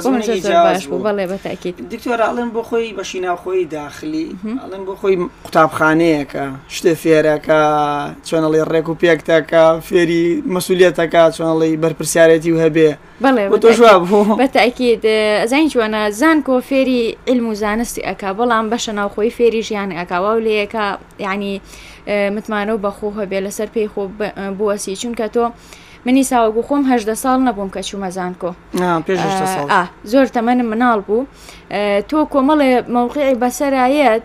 بوو 0.86 1.02
بەڵێ 1.08 1.24
بەتاکیت 1.32 1.74
دکتۆراڵم 1.94 2.48
بۆ 2.54 2.62
خۆی 2.68 2.88
بەشی 2.98 3.18
ناوخۆی 3.26 3.64
داخلی 3.74 4.28
ئەڵم 4.62 4.82
بۆ 4.88 4.94
خۆی 5.00 5.16
قوتابخانەیەەکە 5.44 6.44
شتە 6.76 6.92
فێرەکە 7.02 7.60
چۆنەڵی 8.28 8.60
ڕێک 8.72 8.86
و 8.90 8.94
پێکتەکە 9.02 9.64
فێری 9.88 10.24
مەسوولێتەکە 10.54 11.22
چۆنڵی 11.36 11.74
بەرپسیارەتی 11.82 12.50
و 12.52 12.58
هەبێ 12.64 12.90
بەڵێ 13.24 13.44
بوو 14.10 14.24
بەتاکیت 14.42 15.04
زین 15.50 15.66
جوانە 15.72 16.02
زان 16.20 16.38
کۆ 16.46 16.56
فێری 16.68 17.02
علم 17.28 17.46
و 17.48 17.54
زانستی 17.62 18.00
ئەک 18.08 18.20
بەڵام 18.38 18.64
بەشە 18.72 18.92
ناوخۆی 18.98 19.30
فێری 19.36 19.62
ژیان 19.68 19.90
ئەکاوا 19.98 20.30
و 20.36 20.44
لەیەکە 20.46 20.84
یعنی 21.26 21.52
متمانە 22.36 22.72
و 22.74 22.82
بەخۆ 22.84 23.08
هەبێ 23.18 23.38
لەسەر 23.46 23.68
پێی 23.74 23.88
خۆ 23.94 24.02
بوەسی 24.58 24.94
چونکە 25.00 25.26
تۆ 25.34 25.44
منی 26.06 26.22
ساوەگو 26.30 26.62
خۆم 26.68 26.82
هەدە 26.90 27.14
ساڵ 27.22 27.38
نەبووم 27.48 27.70
کە 27.74 27.80
چوومەزانکۆ 27.88 28.50
زۆر 30.12 30.26
تەمەنم 30.36 30.66
مناڵ 30.72 30.98
بوو 31.06 31.22
تۆ 32.10 32.18
کۆمەڵێ 32.32 32.70
مەوقعی 32.94 33.34
بەسەرایەت 33.44 34.24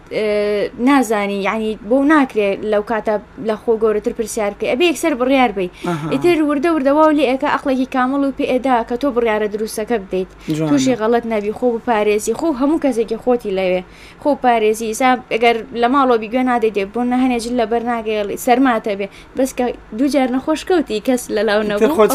نازانی 0.88 1.40
یعنی 1.48 1.72
بۆ 1.90 1.98
ناکرێت 2.12 2.60
لەو 2.72 2.84
کاتە 2.92 3.16
لە 3.50 3.56
خۆ 3.64 3.74
گەورەتر 3.84 4.14
پرسیارکە 4.20 4.66
ئەبێ 4.72 4.84
یەکسەر 4.92 5.14
بڕیار 5.22 5.52
بیت 5.58 5.72
ئیتر 6.14 6.38
وردە 6.50 6.70
وردەوا 6.76 7.10
لێ 7.18 7.26
ئەەکە 7.32 7.48
ئەقلێکی 7.56 7.88
کامەڵ 7.96 8.22
و 8.26 8.34
پێدا 8.40 8.76
کە 8.90 8.96
تۆ 9.02 9.08
بڕیاە 9.16 9.48
دروستەکە 9.54 9.96
بدەیت 10.04 10.32
تووشی 10.70 10.96
غەڵت 11.00 11.24
نبی 11.34 11.52
خۆ 11.60 11.66
بپارێزی 11.76 12.34
خۆ 12.40 12.48
هەموو 12.62 12.82
کەسێکی 12.84 13.18
خۆتی 13.24 13.54
لەوێ 13.58 13.82
خۆ 14.24 14.30
پارێزی 14.44 14.86
ئیسا 14.92 15.10
ئەگەر 15.34 15.56
لە 15.82 15.88
ماڵۆ 15.94 16.16
بیگوێ 16.22 16.44
نادەیت 16.50 16.78
بۆ 16.94 17.02
نەهێنێجل 17.12 17.54
لە 17.60 17.66
بەرناگەڵ 17.72 18.28
سەرماتە 18.46 18.94
بێ 19.00 19.08
بەس 19.38 19.50
کە 19.58 19.66
دوجار 19.98 20.30
نەخۆشکەوتی 20.36 21.00
کەس 21.08 21.22
لە 21.36 21.42
لاو 21.48 21.62
نەبوو 21.70 22.08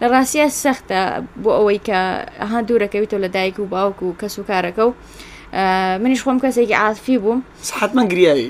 لە 0.00 0.06
ڕاستیە 0.12 0.46
سەختە 0.62 1.00
بۆ 1.42 1.50
ئەوەی 1.58 1.80
کە 1.86 1.98
ئەها 2.42 2.58
دوورەکەویتەوە 2.68 3.20
لە 3.24 3.28
دایک 3.36 3.56
و 3.58 3.64
باوک 3.72 3.98
و 4.02 4.14
کەس 4.20 4.34
و 4.38 4.42
کارەکە 4.50 4.84
و 4.88 4.92
اه، 4.94 5.98
منیش 6.02 6.20
خۆم 6.24 6.38
کەسێکی 6.44 6.76
ئافی 6.82 7.18
بووم 7.22 7.40
حتممە 7.80 8.04
گریایی 8.12 8.46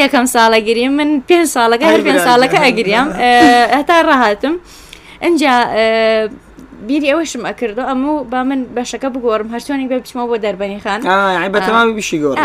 يا 0.00 0.06
اه، 0.06 0.08
كم 0.14 0.26
ساڵە 0.34 0.58
گریم 0.68 0.92
من 0.98 1.10
پێ 1.28 1.38
ساڵەکە 1.56 1.86
بين 1.94 2.04
پێ 2.08 2.18
ساڵەکە 2.26 2.58
ئەگریام 2.66 3.08
هەتا 3.76 3.96
ڕاهاتم. 4.08 4.54
ئەجا 5.24 5.54
بیری 6.86 7.10
ئەوەشم 7.12 7.42
ئەکردو 7.48 7.82
ئەموو 7.90 8.24
با 8.30 8.44
من 8.44 8.60
بەشەکە 8.76 9.08
بگۆرم 9.14 9.48
هەرچۆنی 9.54 9.88
بە 9.90 9.96
بچمەوە 10.02 10.28
بۆ 10.30 10.36
دەربەنی 10.44 10.80
خان 10.84 11.00
بەتەواوی 11.52 11.94
بیشی 11.94 12.18
گۆڕ 12.22 12.36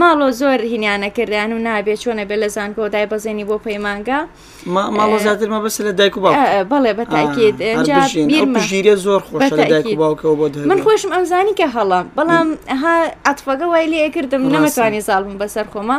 ماڵۆ 0.00 0.30
زۆر 0.30 0.60
هینیانە 0.72 1.08
کردیان 1.16 1.52
و 1.52 1.58
نابێ 1.66 1.94
چۆنە 2.02 2.24
بێ 2.28 2.36
لە 2.42 2.46
زان 2.48 2.70
بۆ 2.76 2.88
دای 2.88 3.06
بەزێنی 3.12 3.44
بۆ 3.48 3.56
پەیمانگە 3.66 4.18
ماڵۆ 4.96 5.16
زیاترمە 5.24 5.58
بەس 5.64 5.80
لە 5.80 5.92
دایک 5.98 6.16
و 6.16 6.20
با 6.20 6.32
بڵێ 6.72 6.92
بەتاکیژیرە 6.98 8.94
زۆر 9.04 9.20
خۆش 9.28 9.50
باوکەوە 10.00 10.36
بۆ 10.40 10.46
من 10.70 10.78
خۆشم 10.84 11.10
ئەمزانی 11.16 11.54
کە 11.58 11.66
هەڵام 11.76 12.06
بەڵام 12.18 12.48
ها 12.82 12.96
ئەتفەکە 13.26 13.66
وای 13.72 13.86
لێ 13.92 14.10
کردم 14.16 14.42
نەمەتوانی 14.54 15.00
زاڵم 15.08 15.36
بەسەر 15.42 15.66
خۆمە 15.72 15.98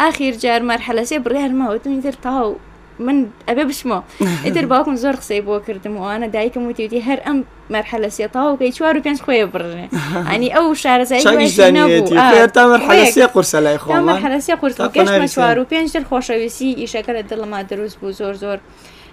ئاخیر 0.00 0.34
جار 0.42 0.60
مەرحەلەسێ 0.70 1.16
بڕێرمەوەتم 1.24 1.94
تر 2.04 2.14
تاو 2.24 2.54
من 2.98 3.26
ابي 3.48 3.64
بشمو 3.64 4.02
ادر 4.46 4.66
باكم 4.66 4.94
زور 4.96 5.16
خسي 5.16 5.40
بوكر 5.40 5.76
دمو 5.76 6.10
انا 6.10 6.26
دايك 6.26 6.56
موتي 6.58 6.84
وتيتي 6.86 7.02
هر 7.02 7.20
ام 7.26 7.44
مرحله 7.70 8.08
سيطا 8.08 8.50
وكي 8.50 8.72
شوارو 8.72 9.02
كانش 9.02 9.22
خويا 9.22 9.44
برني 9.44 9.88
يعني 10.30 10.56
او 10.56 10.74
شهر 10.74 11.02
زي 11.04 11.18
ما 11.36 11.46
شنو 11.48 11.86
آه. 12.20 12.44
تا 12.46 12.66
مرحله 12.66 13.04
سي 13.04 13.24
قرص 13.24 13.54
لا 13.54 13.72
يخو 13.72 13.92
تا 13.92 14.00
مرحله 14.00 14.38
سي 14.38 14.52
قرص 14.54 14.82
كاش 14.82 15.08
ما 15.08 15.26
شوارو 15.26 15.64
بينش 15.64 15.96
الخوشويسي 15.96 16.72
يشكل 16.82 17.22
دل 17.22 17.44
ما 17.44 17.62
دروس 17.62 17.94
بو 17.94 18.10
زور 18.10 18.32
زور 18.32 18.58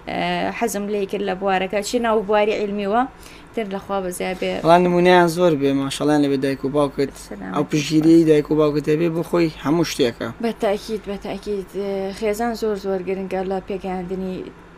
آه، 0.08 0.50
حزم 0.50 0.86
ليك 0.86 1.16
لە 1.16 1.36
بوارەکە 1.42 1.84
چی 1.90 1.94
ناو 1.94 2.20
بواری 2.20 2.54
علمی 2.54 3.06
تر 3.56 3.64
لەخوا 3.76 3.98
بەزیا 4.04 4.32
بێ 4.40 4.52
بەڵان 4.62 4.80
نمونیان 4.86 5.28
زۆر 5.36 5.52
بێ 5.60 5.70
ماشەڵان 5.80 6.18
لەبێ 6.24 6.38
دایک 6.44 6.60
و 6.64 6.68
باوکت 6.76 7.14
ئەو 7.54 7.64
پژگیری 7.70 8.24
دایک 8.30 8.46
و 8.50 8.54
باوکت 8.60 8.86
هەبێ 8.92 9.08
بۆ 9.16 9.22
خۆی 9.28 9.48
هەموو 9.64 9.88
شتێکە 9.90 10.28
بە 10.44 10.50
تاکیید 10.64 11.02
بە 11.10 11.16
تاکیید 11.26 11.70
خێزان 12.18 12.52
زۆر 12.62 12.76
زۆر 12.84 13.00
گرنگە 13.08 13.40
لە 13.50 13.58
پێگەاندنی 13.68 14.34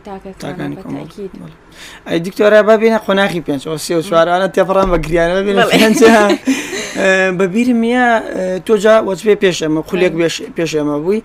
تاکەکان 0.07 0.71
تاکیید. 0.83 1.31
ئەی 2.07 2.19
دکتۆرە 2.25 2.61
ببینە 2.69 2.99
قۆناخی 3.07 3.41
پێنج 3.47 3.61
سی 3.77 3.93
و 3.95 4.01
سووارانە 4.07 4.47
تێپڕان 4.55 4.87
بە 4.93 4.97
گریانە 5.05 5.31
بەبیرم 7.39 7.83
یە 7.95 8.05
تۆجا 8.67 8.95
وەچبێ 9.09 9.33
پێشەمە 9.43 9.79
خولێک 9.89 10.13
پێشێمە 10.57 10.95
بووی 11.03 11.21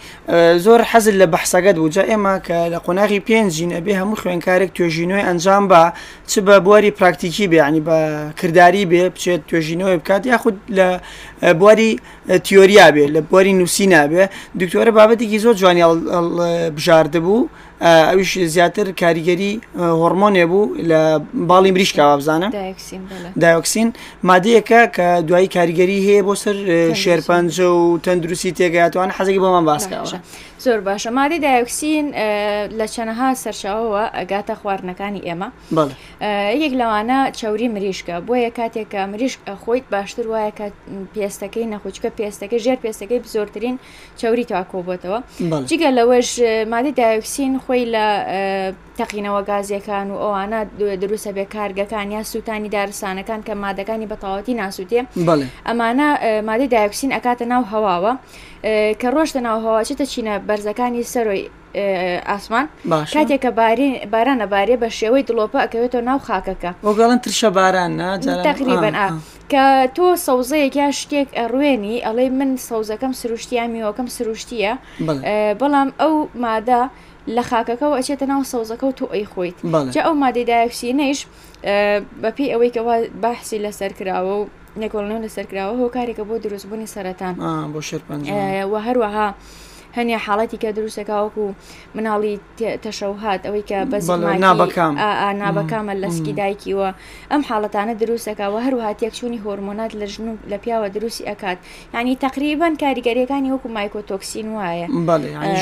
زۆر 0.65 0.81
حەزل 0.91 1.15
لە 1.23 1.27
بەحسەکەت 1.33 1.77
بوو 1.81 1.89
جا 1.97 2.03
ئێمە 2.11 2.35
کە 2.47 2.57
لە 2.73 2.79
قۆناغی 2.87 3.21
پێنجینە 3.29 3.79
بێ 3.85 3.93
هەموو 4.01 4.21
خوێنکارێک 4.23 4.71
توێژینۆی 4.77 5.25
ئەنجام 5.29 5.65
بە 5.71 5.83
چ 6.31 6.33
بە 6.47 6.57
بواری 6.67 6.91
پراکتیکی 6.99 7.47
بێعنی 7.53 7.81
بە 7.89 7.97
کردداری 8.41 8.83
بێ 8.91 9.03
بچێت 9.15 9.41
توێژینەوەی 9.49 9.97
بکات 10.01 10.23
یاخود 10.27 10.57
لە 10.77 10.87
بواری 11.61 11.91
تیۆریا 12.47 12.89
بێ 12.95 13.05
لە 13.15 13.21
بواری 13.31 13.53
نووسی 13.61 13.87
نابێ 13.93 14.25
دکتۆرە 14.61 14.91
بابەتێکی 14.99 15.39
زۆر 15.45 15.55
جوانی 15.61 15.83
بژاردە 16.77 17.21
بوو 17.27 17.49
ئەویش 17.87 18.33
زیاتر 18.55 18.87
کاریگەری 19.01 19.53
هۆرمۆنێ 20.03 20.44
شوێ 20.45 20.51
بوو 20.51 20.77
لە 20.91 21.03
باڵی 21.51 21.71
مریشکا 21.75 22.09
بزانە 22.21 22.49
دایۆکسین 23.41 23.89
مادەیەەکە 24.31 24.81
کە 24.97 25.07
دوایی 25.29 25.49
کاریگەری 25.57 25.99
هەیە 26.07 26.23
بۆ 26.27 26.35
سەر 26.43 26.57
شێرپەنجە 27.03 27.69
و 27.81 27.85
تەندروستی 28.05 28.53
تێگایاتوان 28.59 29.11
حەزێکی 29.17 29.41
بۆمان 29.43 29.65
باسکەوە 29.71 30.07
زۆر 30.65 30.81
باشە 30.81 31.07
مادەی 31.19 31.39
دایکسین 31.43 32.07
لە 32.79 32.87
چەنەها 32.95 33.29
سەرشاوەوە 33.45 34.05
ئەگاتە 34.19 34.55
خواردنەکانی 34.61 35.21
ئێمە 35.29 35.49
یەک 36.65 36.73
لەوانە 36.81 37.19
چاوری 37.39 37.69
مریشکە 37.75 38.17
بۆیە 38.27 38.51
کاتێکە 38.59 39.01
مریشک 39.13 39.39
خۆیت 39.63 39.85
باشتر 39.93 40.27
وایە 40.33 40.53
کە 40.59 40.67
پێستەکەی 41.17 41.67
نەخوچکە 41.73 42.11
پێستەکە 42.19 42.57
ژێر 42.65 42.79
پێستەکەی 42.85 43.29
زۆرترین 43.35 43.77
چاوری 44.21 44.45
تاکۆبێتەوە 44.51 45.19
جگە 45.71 45.91
لەوەش 45.99 46.31
مادەی 46.73 46.93
دایکسین 47.01 47.53
خۆی 47.65 47.85
لە 47.95 48.07
تەقینەوە 49.01 49.41
گازیەکان 49.51 50.07
و 50.13 50.17
ئەوانە 50.25 50.61
دروستە 51.03 51.31
بێ 51.37 51.45
کارگەکان 51.55 52.07
یا 52.17 52.23
سووتانی 52.33 52.69
دارسانەکان 52.77 53.41
کە 53.47 53.53
مادەکانی 53.65 54.07
بەتەواوەتی 54.13 54.55
ناسووتێ 54.61 55.01
ئەمانە 55.69 56.09
مادەی 56.49 56.69
دایکسین 56.75 57.11
ئەکاتە 57.17 57.45
ناو 57.53 57.63
هەواوە 57.73 58.13
کە 59.01 59.09
ڕۆشتە 59.15 59.41
ناو 59.47 59.59
هەواچێتە 59.65 60.07
چینە 60.13 60.35
بە 60.47 60.54
بەرزەکانی 60.55 61.05
سەرۆی 61.13 61.45
ئاسمان 62.33 62.67
کاتێک 63.15 63.41
کە 63.45 63.51
باران 64.15 64.39
نەبارێ 64.43 64.75
بە 64.83 64.89
شێوەی 64.99 65.25
دڵۆپە 65.29 65.59
ئەکەوێتەوە 65.65 66.03
ناو 66.09 66.19
خاکەکە 66.29 66.71
وەگەڵن 66.87 67.19
ترشە 67.27 67.51
باران 67.59 67.93
تقریبن 68.47 68.95
کە 69.53 69.65
تۆ 69.97 70.07
سەوزەیەک 70.27 70.75
یا 70.83 70.89
شتێک 71.01 71.29
ڕوێنی 71.53 71.97
ئەڵێ 72.07 72.27
من 72.39 72.51
سەوزەکەم 72.69 73.13
سروشتیان 73.21 73.69
میوەکەم 73.77 74.09
سروشتیە 74.17 74.73
بەڵام 75.61 75.89
ئەو 76.01 76.15
مادا 76.45 76.83
لە 77.37 77.43
خاکەکەەوە 77.51 77.95
ئەچێتە 77.99 78.27
ناو 78.33 78.41
سەوزەکە 78.53 78.85
و 78.89 78.97
تۆ 79.01 79.07
ئەی 79.15 79.27
خۆیت 79.33 79.57
جا 79.95 80.01
ئەو 80.07 80.15
مادەی 80.23 80.45
دایکسینەیش 80.51 81.21
بەپی 82.23 82.47
ئەوەی 82.53 82.71
کەوا 82.77 82.97
باحسی 83.23 83.59
لەسەر 83.65 83.93
کراوە 83.99 84.35
و 84.41 84.45
نێکۆڵنەوە 84.83 85.21
لەسەرکراوە 85.25 85.75
هۆکارێکە 85.83 86.25
بۆ 86.29 86.35
دروستبوونی 86.45 86.89
سەرەتان 86.95 87.35
بۆ 87.73 87.81
شێ 87.89 87.99
هەروەها. 88.87 89.29
هەنیە 89.97 90.19
حاڵەتی 90.27 90.59
کە 90.63 90.69
دروستەکە 90.79 91.17
وەکو 91.25 91.45
مناڵی 91.97 92.35
تەشەوهات 92.85 93.41
ئەوەی 93.47 93.65
کە 93.71 93.79
بەس 93.93 94.05
نابەکام 94.45 94.95
نابەکامە 95.45 95.95
لەسکی 96.03 96.33
دایکیوە 96.41 96.89
ئەم 97.31 97.43
حاڵەتانە 97.49 97.95
دروستەکەەوە 98.03 98.59
هەروها 98.67 98.91
تێکچوونی 99.01 99.41
هۆرمۆنات 99.45 99.93
لە 100.01 100.07
ژن 100.13 100.27
لە 100.51 100.57
پیاوە 100.63 100.89
دروستی 100.97 101.25
ئەکات 101.31 101.59
ینی 101.95 102.17
تقریبان 102.27 102.73
کاریگەریەکانی 102.83 103.49
وەکو 103.55 103.69
مایکۆتۆکسین 103.77 104.49
وایە 104.57 104.87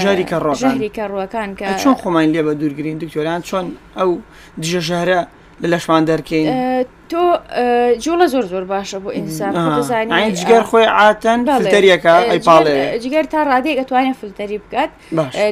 ژاریکە 0.03 0.39
ڕۆژاریکە 0.47 1.05
ڕوەکان 1.13 1.51
کە 1.59 1.67
چۆن 1.85 1.95
خۆمان 2.01 2.27
لێ 2.35 2.43
بە 2.47 2.53
دوورگرین 2.61 2.99
دکتۆریان 3.03 3.41
چۆن 3.49 3.67
ئەو 3.99 4.11
دژە 4.63 4.81
ژەهرە 4.89 5.21
لە 5.63 5.67
لەشمان 5.73 6.03
دەرکەین 6.11 6.49
تۆ 7.13 7.97
جوڵە 8.05 8.27
زۆر 8.35 8.43
زۆر 8.53 8.65
باشە 8.73 8.97
بۆ 9.05 9.11
ئینسان 9.19 9.53
جگەر 10.41 10.63
خۆی 10.71 10.85
ئاتەن 10.99 11.41
فلتەرەکە 11.57 12.15
ئەیپاڵێ 12.33 12.73
جگەر 13.05 13.25
تا 13.33 13.41
ڕادێک 13.51 13.77
ئەتوانێت 13.83 14.17
فلتەری 14.21 14.59
بکات 14.63 14.91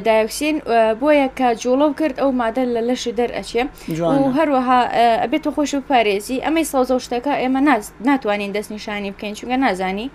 دایکسین 0.06 0.56
بۆیە 1.00 1.28
کە 1.38 1.48
جوڵە 1.62 1.86
کرد 2.00 2.16
ئەو 2.22 2.30
مادە 2.40 2.62
لە 2.74 2.80
لەش 2.88 3.04
دەرئەچێ 3.20 3.62
و 4.00 4.30
هەروەها 4.38 4.80
ئەبێت 5.22 5.42
تۆ 5.44 5.50
خۆش 5.56 5.70
و 5.74 5.80
پارێزی 5.90 6.38
ئەمەی 6.46 6.64
ساوزە 6.72 6.94
شتەکە 7.06 7.32
ئێمە 7.42 7.60
ناتوانین 8.08 8.50
دەستنیشانی 8.56 9.10
بکەین 9.14 9.34
چونگە 9.38 9.56
نازانی 9.64 10.10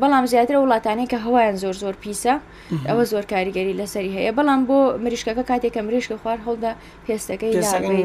بەڵام 0.00 0.24
زیاتر 0.32 0.54
وڵاتانێک 0.62 1.08
کە 1.12 1.18
هەوایان 1.26 1.56
زۆر 1.62 1.74
زۆر 1.82 1.94
پیسە 2.02 2.34
ئەوە 2.88 3.04
زۆر 3.12 3.24
کاریگەری 3.32 3.74
لەسەری 3.80 4.12
هەیە 4.16 4.32
بەڵام 4.38 4.60
بۆ 4.68 4.78
مریشکەکە 5.04 5.44
کاتێکە 5.50 5.80
مریشکە 5.86 6.16
خوار 6.22 6.38
هەڵدا 6.46 6.72
پێستەکەی 7.06 7.54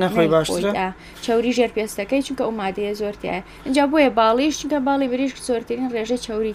نەخۆی 0.04 0.28
باش 0.34 0.48
چاوری 1.26 1.54
ژێر 1.58 1.72
پێست 1.78 1.99
کەیسەکەی 2.04 2.26
چونکە 2.28 2.42
ئەومادەیە 2.46 2.94
زۆرتیایە 3.02 3.44
اینجا 3.66 3.86
بۆیە 3.92 4.10
باڵیش 4.20 4.58
چونکە 4.62 4.80
باڵی 4.88 5.08
بریش 5.08 5.34
زۆرترین 5.50 5.88
ڕێژە 5.94 6.18
چوری 6.26 6.54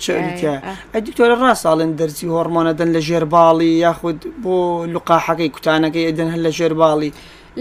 ئە 0.94 1.00
دکتۆرە 1.06 1.34
ڕاستاڵێن 1.42 1.90
دەرسی 2.00 2.26
هۆرمۆنەدەن 2.34 2.88
لە 2.94 3.00
ژێر 3.08 3.24
باڵی 3.34 3.72
یاخود 3.84 4.20
بۆ 4.44 4.56
لوقاحەکەی 4.94 5.50
کوتانەکەی 5.54 6.04
ئەدەن 6.08 6.28
هەر 6.32 6.40
لە 6.46 6.50
ژێر 6.58 6.72
باڵی. 6.82 7.12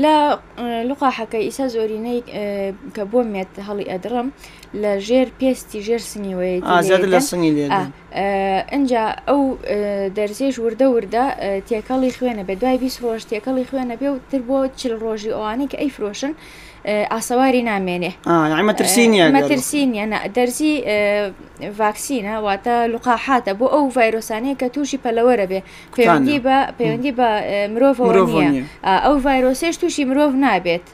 لە 0.03 0.15
لوقاحەکەی 0.89 1.43
ئیسا 1.47 1.65
زۆرینەی 1.75 2.19
کە 2.95 3.03
بۆ 3.11 3.19
مێت 3.33 3.51
هەڵی 3.67 3.85
ئەدرم 3.91 4.27
لە 4.81 4.91
ژێر 5.07 5.27
پێستی 5.39 5.79
ژێر 5.87 6.01
سنیوەیە 6.11 6.59
لە 7.13 7.19
سنی 7.29 7.51
ئەجا 8.71 9.05
ئەو 9.29 9.41
دەرزێش 10.17 10.55
وردە 10.65 10.87
وردە 10.93 11.25
تێکەڵی 11.67 12.11
خوێنە 12.17 12.43
بێ 12.47 12.55
دوای 12.61 12.77
بیست 12.83 12.99
ڕۆژ 13.05 13.21
تێکەڵی 13.29 13.65
خوێنە 13.69 13.95
بێ 14.01 14.09
و 14.13 14.17
تر 14.29 14.41
بۆ 14.47 14.57
چل 14.79 14.93
ڕۆژی 15.03 15.31
ئەوانەی 15.35 15.69
کە 15.71 15.77
ئەی 15.81 15.89
فرۆشن 15.95 16.33
ئاسەواری 16.85 17.61
نامێنێ 17.69 18.11
مەترسینیە 18.67 20.05
دەرزی 20.37 20.73
ڤاکسینە 21.79 22.33
واتە 22.45 22.75
لوقاحاتە 22.93 23.51
بۆ 23.59 23.65
ئەو 23.75 23.83
ڤایرۆسانەیە 23.95 24.55
کە 24.61 24.67
تووشی 24.73 24.99
پەلەوەرە 25.03 25.45
بێ 25.51 25.59
پەیوەندی 25.95 26.37
بە 26.45 26.57
پەیوەندی 26.77 27.13
بە 27.19 27.27
مرۆڤ 27.73 28.03
ئەو 29.05 29.15
ڤایرۆسێش 29.25 29.75
تووشی 29.81 30.03
مرۆڤ 30.09 30.31
نابێت 30.45 30.85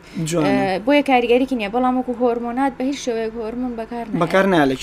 بۆیە 0.85 1.03
کاریگەریکی 1.11 1.55
نیە 1.59 1.69
بەڵام 1.73 1.95
وەکو 1.97 2.13
هۆرمۆنات 2.21 2.73
بە 2.77 2.83
هیچ 2.89 2.99
شوەیەک 3.05 3.31
هۆرمون 3.39 3.73
بەکار 3.79 4.05
بەکار 4.23 4.45
نالێ 4.53 4.75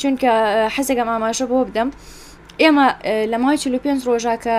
چونکە 0.00 0.30
حەزەکە 0.76 1.04
ماماشە 1.10 1.46
بۆ 1.50 1.58
بدەم. 1.68 1.90
ئێمە 2.62 2.86
لە 3.32 3.36
مای 3.42 3.56
چلو 3.62 3.78
پێنج 3.84 4.00
ڕۆژاکە 4.08 4.56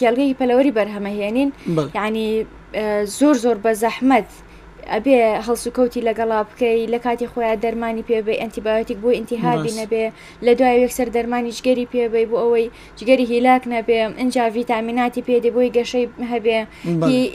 کێلگەی 0.00 0.36
پەلەوەری 0.38 0.72
بەرهەمەهێنین 0.76 1.50
ینی 2.06 2.30
زۆر 3.18 3.34
زۆر 3.44 3.56
بە 3.64 3.72
زەحمت 3.82 4.28
ئەبێ 4.94 5.18
هەڵسوکەوتی 5.46 6.00
لەگەڵا 6.08 6.38
بکەی 6.50 6.88
لە 6.94 6.98
کاتی 7.04 7.28
خۆیان 7.32 7.58
دەرمانی 7.64 8.04
پێبێ 8.10 8.34
ئەتیبایۆتیک 8.42 8.98
بۆ 9.02 9.10
ئینتیهابی 9.18 9.72
نەبێ 9.80 10.04
لە 10.46 10.52
دوای 10.58 10.80
یەکسەر 10.84 11.08
دەرمانی 11.16 11.52
جگەری 11.58 11.86
پێبێ 11.94 12.20
بۆ 12.30 12.36
ئەوەی 12.42 12.66
جگەری 12.98 13.26
هیلاک 13.32 13.62
نەبێ 13.74 13.98
ئەجا 14.20 14.44
ڤیتامیناتی 14.56 15.22
پێدە 15.28 15.50
بۆی 15.56 15.68
گەشەی 15.76 16.06
هەبێ 16.32 16.56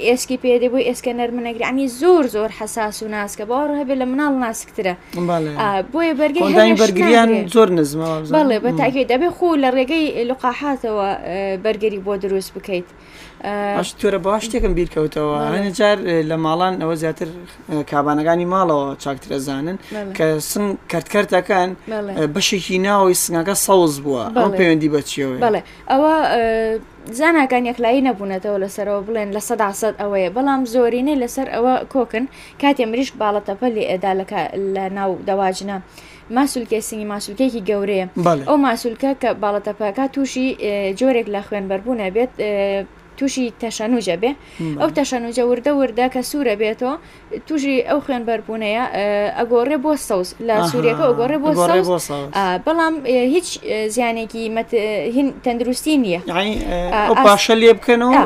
ئێسکی 0.08 0.38
پێدە 0.46 0.68
بۆی 0.72 0.88
ئێسکە 0.90 1.12
نەرمەنەگری 1.22 1.68
ئەمی 1.70 1.88
زۆر 2.02 2.24
زۆر 2.36 2.50
حساس 2.60 2.96
و 3.04 3.08
ناسکە 3.16 3.46
باڕ 3.52 3.70
هەبێ 3.80 3.96
لە 4.02 4.06
مناڵ 4.12 4.34
ناسکترە 4.44 4.94
بۆیە 5.94 6.14
بەرگیان 6.22 7.32
زۆر 7.56 7.70
نزمە 7.80 8.10
بەڵێ 8.36 8.58
بە 8.64 8.70
تاکێ 8.80 9.04
دەبێ 9.12 9.30
خۆ 9.38 9.48
لە 9.64 9.70
ڕێگەی 9.78 10.06
لقاحاتەوە 10.30 11.08
بەرگری 11.64 12.00
بۆ 12.06 12.14
دروست 12.24 12.52
بکەیت. 12.56 12.90
تۆرە 14.02 14.18
باش 14.26 14.42
شتێکم 14.46 14.74
بیرکەوتەوە 14.80 15.34
هەنە 15.54 15.72
جار 15.80 15.98
لە 16.30 16.36
ماڵان 16.46 16.74
ئەوە 16.82 16.96
زیاتر 17.02 17.28
کابانەکانی 17.92 18.48
ماڵەوە 18.54 18.88
چاکترە 19.04 19.38
زانن 19.48 19.78
کە 20.18 20.26
سن 20.50 20.66
کەرتکەرتەکان 20.92 21.70
بەشێکی 22.36 22.78
ناوەی 22.86 23.16
سنگەکە 23.24 23.56
سەوز 23.66 23.94
بووە 24.06 24.24
ئەو 24.42 24.50
پەیوەندی 24.60 24.90
بەچیەوە 24.96 25.36
بڵێ 25.46 25.62
ئەوە 25.92 26.14
زانکان 27.20 27.64
یەکلایی 27.72 28.06
نەبوونەتەوە 28.08 28.58
لەسەرەوە 28.64 29.02
بڵێن 29.08 29.30
لە 29.36 29.42
سەداسەد 29.48 29.96
ئەوەیە 30.02 30.30
بەڵام 30.36 30.62
زۆرینەی 30.74 31.18
لەسەر 31.24 31.48
ئەوە 31.56 31.74
کۆکن 31.94 32.26
کاتی 32.62 32.86
مریش 32.92 33.10
باڵەتەپەلی 33.22 33.84
ئێدالەکە 33.92 34.42
لە 34.76 34.86
ناو 34.98 35.12
دەواژنە. 35.30 35.78
ماسولکە 36.36 36.78
سنگی 36.90 37.08
ماسولکێکی 37.14 37.62
گەورەیە 37.70 38.06
ئەو 38.50 38.58
ماسولکە 38.66 39.12
کە 39.22 39.30
باڵەتەپەکە 39.44 40.04
تووشی 40.14 40.48
جۆرێک 41.00 41.28
لە 41.36 41.40
خوێنبەربوونە 41.48 42.06
بێت 42.16 42.34
تووشی 43.18 43.54
تەشەنوجە 43.64 44.16
بێ 44.22 44.32
ئەو 44.82 44.90
تەشەنوجە 45.00 45.44
وردە 45.52 45.72
وردە 45.80 46.06
کە 46.14 46.22
سوورە 46.30 46.56
بێتەوە 46.62 46.94
توژی 47.48 47.76
ئەو 47.90 48.00
خوێنبەربوونەیە 48.06 48.84
ئەگۆڕێ 49.40 49.78
بۆ 49.86 49.92
سەوز 50.08 50.28
لە 50.48 50.56
سووریەکە 50.72 51.04
ئەگۆڕێ 51.10 51.38
بۆ 51.44 51.50
بەڵام 52.66 52.96
هیچ 53.36 53.48
زیانێکی 53.96 54.44
تەندروستی 55.46 55.96
نییە 56.04 56.20
پاشە 57.28 57.56
لێ 57.62 57.72
بکەنەوە 57.78 58.20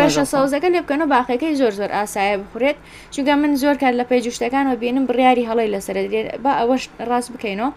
باشە 0.00 0.24
ساوزەکە 0.32 0.68
لێ 0.74 0.80
بکەنەوە 0.84 1.08
باخەکەی 1.14 1.52
زۆر 1.60 1.72
زۆر 1.80 1.90
ئاسایە 1.98 2.34
بخورێت 2.42 2.76
چونگە 3.14 3.34
من 3.42 3.52
زۆر 3.62 3.76
کار 3.82 3.92
لە 4.00 4.04
پێیجوشتەکانەوە 4.10 4.76
بینم 4.82 5.04
بڕیاری 5.10 5.44
هەڵی 5.50 5.68
لەسەر 5.74 5.96
درێت 6.12 6.26
بە 6.44 6.52
ئەوەش 6.60 6.82
ڕاست 7.08 7.28
بکەینەوە 7.34 7.70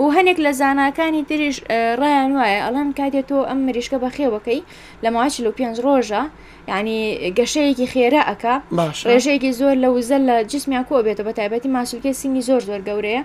و 0.00 0.04
هەنێک 0.16 0.38
لە 0.44 0.50
زانکانی 0.60 1.22
تریش 1.28 1.56
ڕایان 2.00 2.30
وایە 2.38 2.58
ئەڵەن 2.66 2.88
کاتێت 2.98 3.26
تۆ 3.30 3.38
ئەم 3.48 3.58
مریشکە 3.66 3.98
بەخێوەکەی 4.04 4.60
لە 5.04 5.08
ماچ 5.16 5.32
و 5.48 5.52
پێنج 5.58 5.76
ڕۆژ 5.86 6.01
ڕۆژە 6.02 6.22
ینی 6.76 7.00
گەشەیەکی 7.38 7.86
خێرا 7.94 8.22
ئەک 8.30 8.42
ڕێژەیەکی 9.10 9.52
زۆر 9.60 9.74
لە 9.84 9.88
وزە 9.96 10.18
لە 10.28 10.34
جسمیان 10.52 10.84
کۆ 10.88 10.94
بێتە 11.06 11.22
بە 11.26 11.32
تایبەتی 11.38 11.68
ماسوولکە 11.76 12.10
سینی 12.20 12.42
زۆر 12.48 12.60
زۆر 12.68 12.80
گەورەیە 12.88 13.22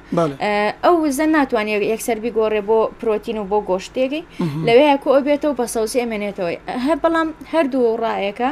ئەو 0.85 0.95
وزە 1.05 1.25
ناتوانێت 1.35 1.81
یەکسەربی 1.93 2.31
گۆڕێ 2.37 2.61
بۆ 2.69 2.79
پرۆتین 2.99 3.37
و 3.41 3.43
بۆ 3.51 3.57
گۆشتێکی 3.69 4.21
لەوەیە 4.67 4.95
کۆ 5.03 5.09
بێتەوە 5.27 5.53
بە 5.59 5.65
سەوسی 5.75 5.99
ئەمێنێتەوەی 6.03 6.57
هەر 6.85 6.97
بەڵام 7.03 7.29
هەردوو 7.53 7.97
ڕایەکە 8.03 8.49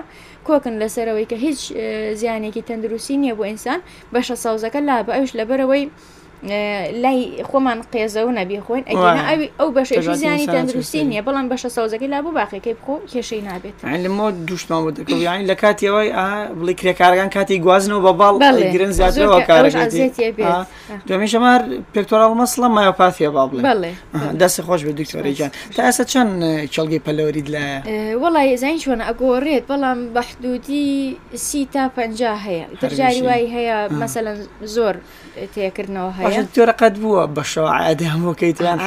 کۆکن 0.48 0.75
لەسەرەوەی 0.82 1.27
کە 1.32 1.36
هیچ 1.46 1.60
زیانێکی 2.20 2.65
تەندروستی 2.67 3.17
نییە 3.22 3.34
بۆ 3.38 3.44
ئینسان 3.51 3.79
بەشە 4.13 4.36
ساوزەکە 4.44 4.79
لا 4.88 4.98
بە 5.08 5.12
ئەوش 5.17 5.32
لەبەرەوەی 5.39 5.84
لای 6.46 7.30
خۆمان 7.52 7.82
قێزەوە 7.94 8.32
نەبی 8.40 8.58
خۆین 8.68 8.84
ئەوی 8.90 9.50
ئەو 9.60 9.70
بەشێژی 9.78 10.14
زیانی 10.22 10.48
تەندروستی 10.54 11.02
نییە 11.10 11.22
بەڵام 11.25 11.50
بەشە 11.58 11.68
ساوزەکەی 11.68 12.08
لا 12.12 12.22
بۆ 12.22 12.30
باقیەکەی 12.40 12.74
بخۆ 12.80 12.96
کێشەی 13.12 13.42
نابێت 13.50 13.75
لەمە 14.04 14.32
دوشتمان 14.48 14.82
بۆ 14.86 14.92
دەکەویانی 14.98 15.46
لە 15.52 15.56
کاتیەوەی 15.64 16.10
بڵی 16.60 16.74
کرێکارگان 16.80 17.30
کاتی 17.36 17.60
گوازنەوە 17.66 18.01
بە 18.08 18.14
باڵ 18.14 18.36
گرن 18.74 18.92
زیاترەوە 18.98 19.40
کارەکە 19.50 19.86
دوێشەمار 21.10 21.62
پێکتۆراڵ 21.94 22.31
مەسڵە 22.42 22.68
مایۆپاتیە 22.75 23.29
با 23.36 23.48
بڵێ 23.48 23.62
دەستی 24.40 24.62
خۆش 24.68 24.81
بە 24.88 24.92
دکتۆرەیجان 25.01 25.50
تا 25.75 25.81
ئەسا 25.88 26.03
چەند 26.12 26.34
چڵگەی 26.74 27.01
پەلۆرید 27.05 27.48
لە 27.55 27.64
وڵی 28.22 28.55
زین 28.62 28.77
شوۆنە 28.84 29.03
ئەگۆڕێت 29.10 29.64
بەڵام 29.70 30.00
بەحدودی 30.16 31.18
سی 31.46 31.68
تا 31.74 31.84
پ 31.96 31.96
هەیە 32.48 32.66
دەرجاری 32.81 33.22
وای 33.27 33.46
هەیە 33.55 33.77
مەسەەن 34.01 34.27
زۆر 34.75 34.96
تێکردنەوە 35.55 36.12
هەیە 36.20 36.35
پاشت 36.44 36.54
تۆرە 36.56 36.74
قەت 36.82 36.96
بووە 37.02 37.24
بە 37.36 37.44
شعادە 37.54 38.06
هەمووکەیتوان 38.14 38.78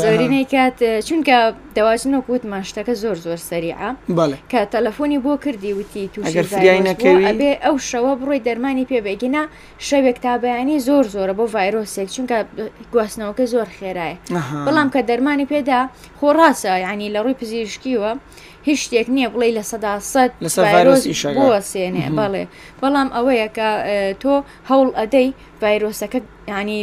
زۆرینەی 0.00 0.46
کات 0.54 0.78
چونکە 1.08 1.36
دەواژنە 1.76 2.18
گوتمان 2.28 2.62
شتەکە 2.68 2.94
زۆر 3.02 3.16
زۆر 3.26 3.38
سەریعە 3.50 3.88
کە 4.52 4.60
تەلەفۆنی 4.74 5.18
بۆ 5.24 5.32
کردی 5.44 5.72
وتی 5.78 6.04
توێ 6.12 7.58
ئەو 7.64 7.76
شەوە 7.90 8.12
بڕۆی 8.20 8.40
دەرمانی 8.46 8.84
پێبگینا 8.90 9.42
شەوێک 9.88 10.16
تابیانی 10.26 10.76
زۆر 10.88 11.04
زۆرە 11.14 11.34
بۆ 11.38 11.44
ڤایرۆسێک 11.54 12.08
چونکە 12.14 12.36
گواستنەوەکە 12.94 13.44
زۆر 13.52 13.68
خێرایە 13.78 14.16
بەڵام 14.66 14.88
کە 14.94 15.00
دەرمانی 15.10 15.46
پێدا 15.52 15.80
خۆڕاستە 16.20 16.70
ینی 16.86 17.08
لە 17.14 17.20
ڕووی 17.24 17.36
پزیشکیوە 17.40 18.10
هیچ 18.66 18.80
شتێک 18.86 19.06
نییە 19.16 19.28
بڵێ 19.34 19.48
لە 19.58 19.62
سەدا 19.70 19.94
سەد 20.12 20.30
بۆ 20.40 21.48
سێنێ 21.72 22.06
بەڵێ 22.18 22.44
بەڵام 22.80 23.08
ئەوەیە 23.16 23.48
کە 23.56 23.68
تۆ 24.22 24.34
هەوڵ 24.70 24.88
ئەدەی 24.98 25.28
ڤایرۆسەکە 25.62 26.18
ینی 26.52 26.80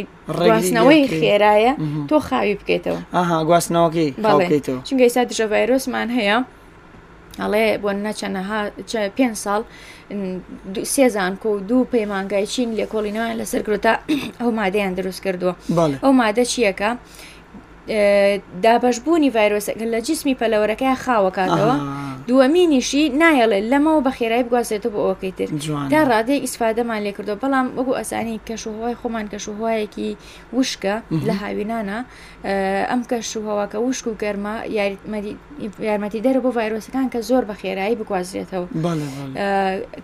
ڕاستنەوەی 0.50 1.02
خێرایە 1.18 1.72
تۆ 2.08 2.16
خاوی 2.28 2.54
بکەیتەوە 2.60 3.00
ئاها 3.16 3.38
گواستنەوەکی 3.48 4.06
بڵێتەوە 4.24 4.78
چونگە 4.86 5.04
ئستا 5.08 5.22
دژە 5.30 5.46
ڤایرۆسمان 5.52 6.08
هەیە 6.18 6.38
ئەڵێ 7.42 7.64
بۆ 7.82 7.90
نەچەنەها 8.06 8.60
پێ 9.16 9.26
ساڵ 9.44 9.62
سێزان 10.94 11.32
کۆ 11.42 11.50
دوو 11.68 11.84
پەیمانگای 11.94 12.46
چین 12.52 12.68
لێکۆڵینەوەیان 12.78 13.36
لەسەر 13.40 13.60
گرتا 13.68 13.94
ئەو 14.40 14.50
مادەیان 14.58 14.92
دروست 14.98 15.20
کردووە 15.24 15.52
ئەو 16.04 16.12
مادە 16.20 16.44
چیەکە؟ 16.52 16.90
دابشبوونی 18.62 19.30
ڤایرۆسەکە 19.30 19.82
لە 19.82 20.00
جسمی 20.06 20.36
پەلەوەرەکەی 20.40 20.96
خاوەکاتەوە 21.04 21.74
دووەمینیشی 22.28 23.04
نایەڵێ 23.20 23.58
لەمەوە 23.72 24.00
بە 24.06 24.10
خێرای 24.18 24.42
بگوازێتەوە 24.46 24.90
بۆ 24.94 24.98
ئەوەکەی 25.06 25.32
تر 25.38 25.48
تا 25.90 26.00
ڕادێ 26.10 26.36
ئیسفادەمان 26.44 27.00
لێ 27.06 27.12
کردو 27.16 27.34
بەڵام 27.42 27.66
وەکو 27.78 27.92
ئەسانی 28.00 28.40
کەشوهۆی 28.48 28.96
خۆمان 29.00 29.26
کەشوهۆیەکی 29.32 30.10
وشکە 30.56 30.94
لە 31.28 31.34
هاوینانە 31.42 31.98
ئەم 32.90 33.02
کەشوهەوەکە 33.10 33.78
وشک 33.86 34.04
و 34.06 34.14
گەرمە 34.22 34.54
یارمەتی 35.88 36.20
دەرە 36.26 36.40
بۆ 36.44 36.50
ڤایرۆسەکان 36.56 37.06
کە 37.12 37.18
زۆر 37.30 37.42
بە 37.50 37.54
خێرایی 37.62 37.98
بگوازرێتەوە 38.00 38.66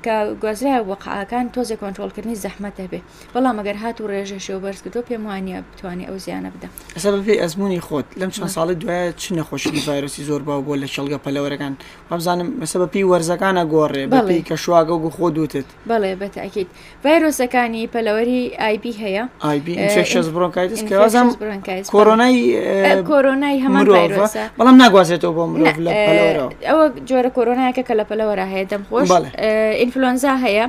کە 0.04 0.14
گوازرای 0.42 0.82
وەقعەکان 0.90 1.44
تۆزە 1.54 1.76
کۆنتترۆلکردنی 1.80 2.36
زەحمەتە 2.44 2.84
بێ 2.90 3.00
بەڵام 3.34 3.56
ئەگەر 3.60 3.76
هات 3.82 3.96
و 4.00 4.08
ڕێژەشی 4.12 4.52
و 4.56 4.60
بەرزکردۆ 4.64 5.00
پێم 5.08 5.22
وانە 5.30 5.58
بتوانێت 5.72 6.08
ئەو 6.10 6.18
زیانە 6.26 6.50
بدە 6.54 6.68
ئەسە 6.96 7.08
بێ 7.26 7.34
ئەزمون 7.42 7.67
مەمنی 7.68 7.80
خۆت 7.86 8.06
لەم 8.20 8.30
چەند 8.34 8.48
ساڵی 8.56 8.74
دوایە 8.82 9.12
چ 9.16 9.32
نەخۆشی 9.32 9.82
ڤایرۆسی 9.86 10.22
زۆر 10.28 10.42
باو 10.42 10.62
بۆ 10.66 10.74
لە 10.82 10.86
شەڵگە 10.94 11.18
پەلەوەرەکان 11.24 11.72
بەمزانم 12.10 12.48
مەسە 12.60 12.76
بەپی 12.82 13.02
وەرزەکانە 13.12 13.64
گۆڕێ 13.72 14.04
بەڵی 14.12 14.40
کە 14.48 14.56
شواگە 14.56 14.94
و 14.94 15.10
خۆ 15.10 15.28
دوتت 15.36 15.66
بەڵێ 15.88 16.12
بەتاکییت 16.20 16.68
ڤایرۆسەکانی 17.04 17.82
پەلەوەری 17.94 18.42
آیبی 18.66 18.92
هەیە 19.02 19.24
بڕۆنکایتزم 20.34 20.86
کۆرۆنای 21.94 22.40
کۆرۆنای 23.10 23.58
هەموو 23.64 24.24
بەڵام 24.58 24.76
ناگوازێتەوە 24.82 25.32
بۆ 25.36 25.44
مرۆڤ 25.52 25.76
لە 25.86 25.90
ئەوە 26.68 26.84
جۆرە 27.08 27.30
کۆرۆنایەکە 27.36 27.82
کە 27.88 27.94
لە 28.00 28.04
پەلەوەرە 28.10 28.44
هەیە 28.52 28.64
دەم 28.72 28.82
خۆش 28.88 29.08
ئینفلۆنزا 29.80 30.34
هەیە 30.44 30.64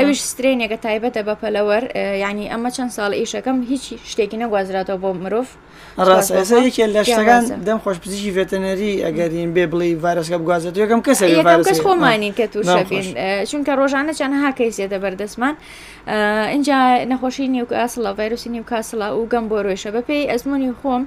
ئەوش 0.00 0.20
سترێنێکە 0.32 0.78
تایبەتە 0.84 1.20
بە 1.28 1.34
پەلەوەر 1.42 1.82
ینی 2.24 2.46
ئەمە 2.52 2.70
چەند 2.76 2.90
ساڵ 2.96 3.12
ئیشەکەم 3.18 3.56
هیچ 3.70 3.84
شتێکی 4.10 4.36
نەگوازراتەوە 4.42 4.98
بۆ 5.02 5.10
مرۆڤ 5.22 5.46
ڕاستە 6.08 6.34
ئێستا 6.38 6.56
یەکێ 6.66 6.84
لە 6.94 7.02
شتەکان 7.10 7.42
دەم 7.66 7.78
خۆش 7.84 7.98
پزیشی 8.02 8.30
ڤێتەنەری 8.36 8.92
ئەگەرین 9.04 9.50
بێ 9.56 9.64
بڵی 9.72 9.92
ڤایرسکە 10.02 10.36
بگوازێت 10.40 10.74
یەکەم 10.84 11.00
کەسە 11.06 11.24
کەس 11.68 11.78
خۆمانین 11.86 12.32
کە 12.38 12.44
تووشەبین 12.52 13.04
چونکە 13.50 13.72
ڕۆژانە 13.80 14.12
چەند 14.18 14.34
ها 14.42 14.50
کەیسێتە 14.58 14.98
بەردەستمان 15.04 15.54
اینجا 16.54 16.78
نەخۆشی 17.10 17.46
نیوکاسڵە 17.54 18.10
ڤایرسی 18.18 18.48
نیوکاسڵە 18.54 19.06
و 19.18 19.22
گەم 19.32 19.44
بۆ 19.50 19.58
ڕێشە 19.66 19.90
بەپی 19.96 20.24
ئەزمموی 20.30 20.72
خۆم. 20.80 21.02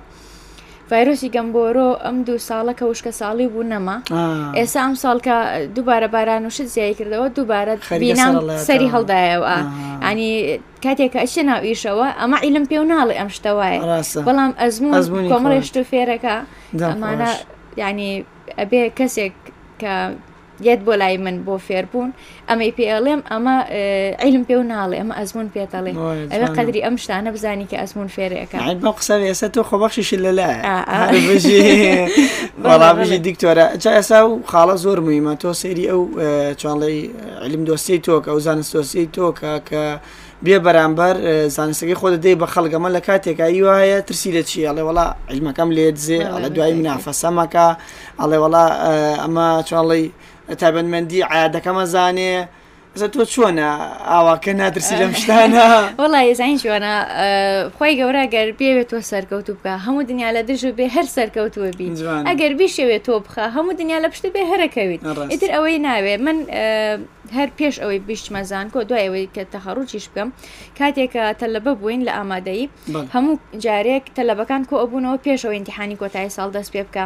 ڤایرۆسی 0.92 1.28
گەمبۆرۆ 1.36 1.86
ئەم 2.08 2.18
دوو 2.28 2.38
ساڵە 2.48 2.74
کە 2.80 2.86
وشکە 2.90 3.12
ساڵی 3.22 3.48
بوو 3.54 3.64
نەما 3.72 3.96
ئێستا 4.60 4.80
ئەم 4.84 4.94
ساڵکە 5.04 5.38
دووبارە 5.76 6.08
باران 6.16 6.44
وشت 6.48 6.66
زیای 6.76 6.94
کردەوە 7.00 7.28
دووبارە 7.38 7.74
بینام 8.04 8.36
سەری 8.68 8.90
هەڵدایەوە 8.96 9.56
ینی 10.10 10.32
کاتێکە 10.86 11.18
ئەشە 11.24 11.44
ناویشەوە 11.50 12.08
ئەمە 12.20 12.38
ئیلم 12.44 12.66
پێ 12.70 12.78
و 12.82 12.86
ناڵی 12.92 13.18
ئەم 13.20 13.30
شتەوەە 13.36 13.70
بەڵام 14.28 14.52
ئەزمون 14.62 15.26
کۆمەڵێشت 15.32 15.76
و 15.78 15.84
فێرەکە 15.92 16.36
ئەمانە 16.90 17.32
ینی 17.84 18.12
ئەبێ 18.60 18.84
کەسێک 19.00 19.36
کە 19.82 19.94
یەت 20.62 20.82
بۆ 20.86 20.96
لای 20.96 21.18
من 21.18 21.44
بۆ 21.46 21.58
فێربوون 21.68 22.10
ئەمەی 22.50 22.72
پێڵێم 22.78 23.22
ئەمە 23.32 23.56
عیلم 24.24 24.44
پێ 24.50 24.56
و 24.60 24.64
ناڵێ 24.64 24.98
ئەمە 25.02 25.14
ئەزمون 25.20 25.48
پێتەڵێ 25.56 25.94
ئەوە 26.34 26.48
قدری 26.58 26.82
ئەم 26.86 26.96
شتانە 27.04 27.30
بزانی 27.36 27.68
کە 27.72 27.78
ئەزمون 27.82 28.08
فێرەکان 28.16 28.62
بە 28.84 28.90
قسە 28.98 29.14
ئێستا 29.30 29.48
تۆ 29.54 29.60
خۆبەخشیش 29.70 30.10
لە 30.26 30.32
لای 30.38 30.56
بەڵامژی 32.64 33.20
دیکتۆرە 33.28 33.66
چا 33.84 33.90
ئێسا 33.98 34.20
و 34.30 34.42
خاڵە 34.52 34.76
زۆر 34.84 35.00
مویمە 35.06 35.34
تۆ 35.42 35.54
سێری 35.62 35.86
ئەو 35.92 36.02
چۆنڵی 36.62 37.00
علیم 37.46 37.64
دۆستی 37.70 38.00
تۆکە 38.08 38.30
ئەو 38.34 38.40
زانستۆسی 38.48 39.06
تۆکە 39.18 39.52
کە 39.70 39.84
بێ 40.46 40.58
بەرامبەر 40.66 41.16
زانستەکەی 41.56 41.98
خۆت 42.02 42.16
دەی 42.24 42.36
بە 42.42 42.48
خەڵگەمە 42.54 42.90
لە 42.96 43.02
کاتێکایی 43.08 43.62
وایە 43.66 44.00
ترسی 44.08 44.32
لە 44.38 44.42
چی 44.50 44.66
ئەڵێ 44.68 44.84
وڵا 44.88 45.06
علمەکەم 45.32 45.70
لێ 45.78 45.88
دزێ 45.98 46.20
ئەڵە 46.34 46.50
دوایی 46.56 46.76
منافەسەمەکە 46.80 47.68
ئەڵێ 48.20 48.38
وڵا 48.44 48.66
ئەمە 49.24 49.48
چۆنڵی 49.70 50.06
تایبەتمەندی 50.56 51.24
ئاەتەکەمە 51.30 51.86
زانێ 51.94 52.34
زە 53.02 53.08
تۆ 53.14 53.24
چۆنە 53.34 53.70
ئاواکە 54.14 54.52
نادرسی 54.60 54.94
لەم 55.02 55.14
شتانە 55.22 55.64
وڵی 56.04 56.26
ێزانین 56.34 56.58
جوانە 56.64 56.94
خی 57.78 57.94
گەورە 58.00 58.24
گەر 58.36 58.48
بێوێت 58.60 58.88
تۆ 58.92 58.98
سەرکەوت 59.12 59.48
بکە 59.56 59.74
هەموو 59.86 60.04
دنیا 60.10 60.30
لە 60.38 60.42
درژ 60.50 60.64
بێ 60.78 60.86
هەر 60.98 61.06
سەرکەوتوە 61.16 61.70
بین 61.80 61.94
ئەگەر 62.30 62.52
بیشەوێت 62.60 63.02
تۆ 63.08 63.16
بخە 63.26 63.46
هەموو 63.56 63.74
دنیا 63.82 63.98
لە 64.04 64.08
پشتی 64.14 64.30
بێ 64.36 64.44
هەرەکەویت 64.52 65.02
ئیتر 65.32 65.50
ئەوەی 65.56 65.78
ناوێ 65.88 66.16
من 66.26 66.38
هەر 67.38 67.50
پێش 67.60 67.76
ئەوەی 67.84 68.00
بیشت 68.10 68.28
مەزان 68.36 68.66
کۆ 68.74 68.80
دوای 68.90 69.06
ئەوەی 69.08 69.28
کە 69.36 69.44
تەخەڕوچیش 69.54 70.06
بکەم 70.14 70.30
کاتێکە 70.80 71.24
تەلبە 71.42 71.72
بووین 71.80 72.02
لە 72.08 72.12
ئامادەی 72.18 72.66
هەموو 73.16 73.34
جارێک 73.66 74.06
تەلبەکان 74.18 74.62
کۆ 74.70 74.76
ئەبوونەوە 74.82 75.18
پێشەوە 75.28 75.54
ئینتحانی 75.58 75.98
کۆتای 76.02 76.30
ساڵ 76.36 76.50
دەست 76.58 76.70
پێ 76.76 76.82
بکە 76.88 77.04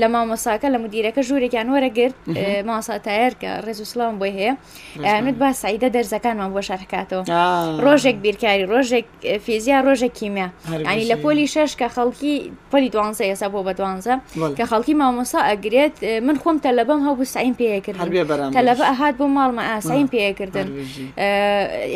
لە 0.00 0.06
مامەساکە 0.14 0.68
لە 0.74 0.78
مدیرەکە 0.84 1.20
ژوورێکیان 1.28 1.66
وەرەگرت 1.74 2.16
ماساتایەر 2.70 3.32
کە 3.42 3.50
ڕێزوسلام 3.66 4.14
بۆی 4.20 4.32
هەیە 4.38 4.54
دەتوانێت 5.30 5.34
با 5.34 5.52
سعیدە 5.62 5.88
دەرزەکانمان 5.96 6.50
بۆ 6.54 6.60
شارکاتەوە 6.68 7.24
ڕۆژێک 7.84 8.16
بیرکاری 8.22 8.64
ڕۆژێک 8.72 9.04
فیزیا 9.44 9.78
ڕۆژێک 9.86 10.12
کیمیا 10.20 10.48
ینی 10.70 11.08
لە 11.10 11.16
پۆلی 11.24 11.46
شش 11.54 11.72
کە 11.80 11.86
خەڵکی 11.96 12.34
پۆلی 12.72 12.90
دوانزە 12.94 13.22
ئێسا 13.30 13.46
بۆ 13.52 13.60
بە 13.66 13.72
دوانزە 13.78 14.14
کە 14.58 14.64
خەڵکی 14.70 14.94
مامۆسا 15.00 15.40
ئەگرێت 15.50 15.94
من 16.26 16.36
خۆم 16.42 16.56
تەلەبەم 16.64 17.00
هەبوو 17.06 17.24
سعیم 17.34 17.54
پێکرد 17.60 17.96
تەلەبە 18.56 18.84
ئەهات 18.90 19.14
بۆ 19.20 19.26
ماڵمە 19.36 19.62
ئاسایم 19.72 20.08
پێکردن 20.14 20.68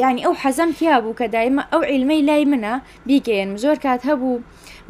ینی 0.02 0.22
ئەو 0.26 0.34
حەزم 0.42 0.70
کیا 0.78 0.96
بوو 1.02 1.14
کە 1.20 1.26
دایمە 1.34 1.62
ئەو 1.72 1.82
عیلمەی 1.90 2.22
لای 2.28 2.44
منە 2.52 2.74
بیگەێن 3.06 3.50
زۆر 3.62 3.76
کات 3.84 4.00
هەبوو. 4.10 4.36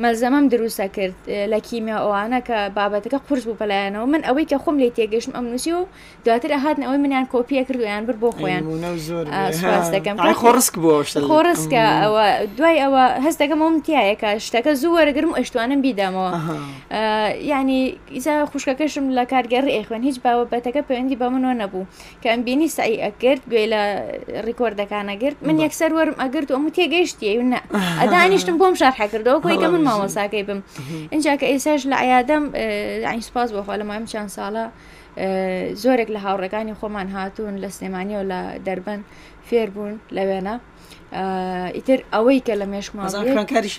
مەلزەمەم 0.03 0.49
دروستە 0.55 0.87
کرد 0.97 1.15
لە 1.53 1.61
کیمیا 1.69 1.99
ئەوانە 2.05 2.41
کە 2.49 2.57
بابەتەکە 2.77 3.19
قرس 3.29 3.45
بوو 3.47 3.57
پەلایەنەوە 3.61 4.07
من 4.15 4.23
ئەوەی 4.25 4.47
کە 4.51 4.57
خۆم 4.63 4.77
لێ 4.83 4.89
تێگەشتم 4.97 5.33
ئەم 5.37 5.45
نووسی 5.53 5.73
و 5.75 5.81
دواتر 6.25 6.49
ئەهاتن 6.55 6.83
ئەوەی 6.87 7.01
منیان 7.05 7.27
کۆپیە 7.33 7.63
کردویان 7.69 8.03
بر 8.09 8.17
بۆ 8.23 8.29
خۆیان 8.39 8.63
دەکەم 9.95 10.17
خۆڕسک 10.43 10.75
بۆ 10.85 10.95
خۆڕستکە 11.31 11.85
ئەوە 12.03 12.27
دوای 12.59 12.79
ئەوە 12.85 13.05
هەست 13.25 13.39
دەکەم 13.43 13.59
ئەم 13.65 13.75
تایەکە 13.87 14.31
شتەکە 14.47 14.73
زوو 14.83 14.93
وەرەگرم 14.99 15.31
و 15.33 15.37
ئەشتوانم 15.41 15.81
بیدامەوە 15.87 16.31
ینی 17.51 17.81
ئیزا 18.15 18.35
خوشکەکەشم 18.51 19.07
لە 19.17 19.23
کارگەڕ 19.33 19.67
ئێخوێن 19.75 20.03
هیچ 20.09 20.17
باوەبەتەکە 20.25 20.81
پەیوەندی 20.89 21.19
بە 21.21 21.27
منەوە 21.35 21.55
نەبوو 21.63 21.87
کە 22.23 22.29
ئەم 22.33 22.41
بینی 22.47 22.69
سعی 22.77 22.97
ئەگرت 23.05 23.43
گوێ 23.51 23.65
لە 23.73 23.81
ڕیکۆردەکانەگرت 24.47 25.37
من 25.47 25.57
یەکسەر 25.65 25.91
وەرم 25.97 26.15
ئەگرت 26.23 26.49
و 26.51 26.55
ئەمو 26.57 26.71
تێگەیشتی 26.77 27.31
نە 27.53 27.59
ئەدانیشتم 28.03 28.57
بۆم 28.61 28.75
شارحەکردەوە 28.81 29.41
کۆی 29.47 29.59
کە 29.63 29.69
من 29.73 29.84
مامۆساکەی 29.85 30.43
بم 30.49 30.63
اینجا 31.11 31.33
کە 31.37 31.47
ئێساش 31.53 31.83
لە 31.91 31.97
ئایادەم 32.03 32.45
ئاینسپاس 33.09 33.49
بۆخوا 33.57 33.75
لە 33.81 33.85
مایم 33.89 34.05
چەند 34.13 34.31
ساڵە 34.37 34.65
زۆرێک 35.83 36.09
لە 36.15 36.21
هاوڕەکانی 36.27 36.75
خۆمان 36.81 37.09
هاتوون 37.17 37.55
لە 37.63 37.69
سلێمانی 37.77 38.15
و 38.21 38.25
لە 38.31 38.41
دەربەن 38.67 39.01
فێر 39.49 39.69
بوون 39.75 39.95
لەوێنە 40.17 40.55
ئیتر 41.75 42.01
ئەوەی 42.13 42.41
کە 42.47 42.51
لە 42.61 42.67
مێشمانکاریش 42.75 43.77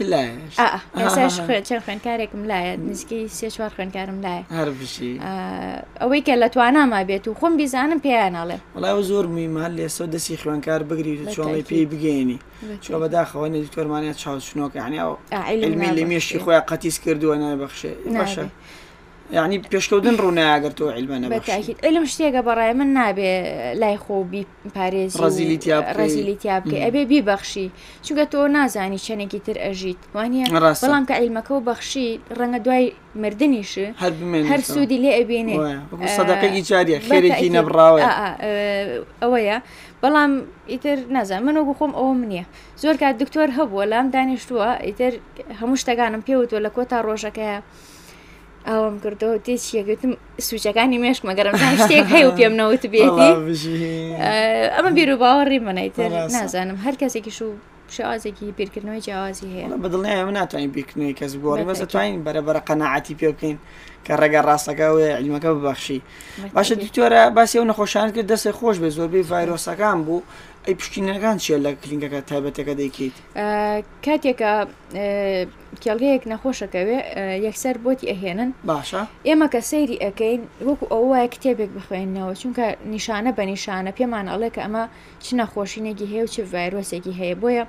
چەند 1.67 1.82
خوێنکارێکم 1.86 2.41
لایە 2.52 2.74
نزیکەی 2.88 3.26
سێ 3.38 3.48
چوار 3.56 3.71
خوێنکارم 3.76 4.17
لایە 4.26 4.43
ئەوەی 6.02 6.21
کە 6.28 6.34
لە 6.41 6.48
تواناما 6.54 7.02
بێت 7.10 7.26
و 7.28 7.38
خۆم 7.39 7.54
بیزانم 7.60 8.00
پێیانناڵێ 8.06 8.58
وڵای 8.76 9.02
زۆر 9.10 9.26
میمان 9.38 9.71
لێسۆ 9.78 10.04
دەستی 10.13 10.36
خوێنکار 10.41 10.82
بگریت 10.89 11.21
چۆڵی 11.36 11.63
پێی 11.69 11.86
بگەێنی 11.91 12.39
چۆ 12.86 12.93
بەداخەوە 13.02 13.48
نێ 13.52 13.60
دکتۆرمانە 13.65 14.13
چاوچنۆکە 14.21 14.80
هەنی 14.86 14.98
ئەو 15.04 15.13
میشی 16.12 16.38
خۆیان 16.43 16.63
قەتیس 16.69 16.98
کردووە 17.04 17.36
نای 17.41 17.56
بەخشێ 17.62 17.91
باشە. 18.17 18.43
یعنی 19.31 19.61
پێشکەوتن 19.73 20.15
ڕووناگرتەوە 20.23 20.91
عیلمە 20.95 21.43
لەم 21.83 22.05
شتێکە 22.13 22.41
بەڕای 22.47 22.73
من 22.79 22.89
نابێ 22.97 23.33
لای 23.81 23.97
خۆبی 24.03 24.43
پارێز 24.75 25.11
ڕزیلیتیا 25.23 26.57
بکە 26.61 26.75
ئەبێ 26.85 27.01
بیبەخشی 27.11 27.67
چونگە 28.05 28.25
تۆ 28.31 28.35
نازانی 28.55 28.97
چەنێکی 29.05 29.39
تر 29.45 29.57
ئەژیت 29.65 29.99
وانە 30.15 30.43
بەڵام 30.81 31.03
کە 31.09 31.13
عیلمەکە 31.21 31.51
و 31.51 31.63
بەخشی 31.71 32.09
ڕەنگە 32.39 32.59
دوای 32.65 32.85
مردنیش 33.21 33.73
هەر 34.51 34.61
سوودی 34.71 34.97
لێ 35.03 35.11
ئەبێنێ 35.19 35.57
سەدەکەی 36.17 36.61
جاریە 36.69 36.97
خێرێکی 37.09 37.49
نەبراوە 37.55 37.99
ئەوەیە 39.23 39.57
بەڵام 40.03 40.31
ئیتر 40.71 40.97
نازان 41.15 41.41
من 41.45 41.57
وگو 41.57 41.73
خۆم 41.79 41.91
ئەوە 41.99 42.13
منیە 42.21 42.45
زۆر 42.81 42.95
کات 43.01 43.15
دکتۆر 43.23 43.49
هەبووە 43.57 43.83
لام 43.91 44.07
دانیشتووە 44.15 44.69
ئیتر 44.88 45.13
هەموو 45.59 45.79
شتەکانم 45.81 46.21
پێوتۆ 46.27 46.57
لە 46.65 46.69
کۆتا 46.77 46.97
ڕۆژەکەە 47.07 47.55
ئەوم 48.71 48.95
کردەوە 49.04 49.38
تێ 49.45 49.56
چیەگوتم 49.65 50.12
سوچەکانی 50.49 50.97
مێشک 51.04 51.23
مەگەرم 51.30 51.56
شتێک 51.84 52.06
هەیە 52.13 52.25
و 52.28 52.32
پێم 52.38 52.54
نەوت 52.60 52.84
بێتی 52.93 53.30
ئەمە 54.75 54.91
بیر 54.97 55.10
و 55.13 55.17
باوەڕی 55.21 55.60
منەیتر 55.67 56.10
نازانم 56.36 56.78
هەر 56.86 56.95
کەسێکیش 57.01 57.38
و 57.43 57.49
شازێکی 57.95 58.56
پیرکردنەوەی 58.58 59.01
جیاوازی 59.06 59.49
هەیە 59.56 59.82
بەدڵنیە 59.86 60.25
من 60.28 60.34
ناتوانین 60.39 60.71
بیکننی 60.78 61.13
کەس 61.19 61.34
گۆڕی 61.43 61.65
بەس 61.69 61.80
توانین 61.91 62.23
بەرەبەر 62.25 62.58
قەنەعاتی 62.67 63.15
پێ 63.19 63.28
بکەین 63.34 63.58
کە 64.06 64.13
ڕێگە 64.21 64.41
ڕاستەکە 64.47 64.88
و 64.93 64.97
علمەکە 65.19 65.49
ببەخشی 65.58 65.99
باشە 66.56 66.73
دیکتۆرە 66.82 67.21
باسی 67.38 67.58
ئەو 67.60 67.65
نەخۆشان 67.71 68.08
کرد 68.15 68.28
دەستی 68.34 68.54
خۆش 68.60 68.75
بێ 68.82 68.89
زۆربەی 68.97 69.23
ڤایرۆسەکان 69.32 69.97
بوو 70.08 70.21
ئەی 70.67 70.75
پشتینەکان 70.82 71.38
چیە 71.43 71.58
لە 71.65 71.71
کلینگەکە 71.84 72.19
تایبەتەکە 72.30 72.73
دەیکیت 72.80 73.15
کاتێکە 74.06 74.54
کێڵگەیەک 75.84 76.23
نەخۆشەکەوێ 76.32 76.97
یەکسەر 77.47 77.75
بۆتی 77.84 78.08
ئەهێنن 78.12 78.49
باشە 78.69 79.01
ئێمە 79.28 79.47
کە 79.54 79.60
سەیری 79.69 79.97
ئەەکەین 80.06 80.41
وەکو 80.67 80.86
ئەو 80.91 81.04
وایە 81.12 81.28
کتێبێک 81.34 81.69
بخوێنەوە 81.78 82.34
چونکە 82.41 82.65
نیشانە 82.93 83.32
بە 83.38 83.43
نیشانە 83.51 83.91
پێمان 83.97 84.25
ئەڵێ 84.32 84.49
کە 84.56 84.62
ئەمە 84.65 84.84
چ 85.23 85.28
نەخۆشینێکی 85.39 86.08
هەیە 86.12 86.21
و 86.25 86.32
چ 86.34 86.38
ڤایرۆسێکی 86.51 87.13
هەیە 87.19 87.36
بۆیە 87.41 87.65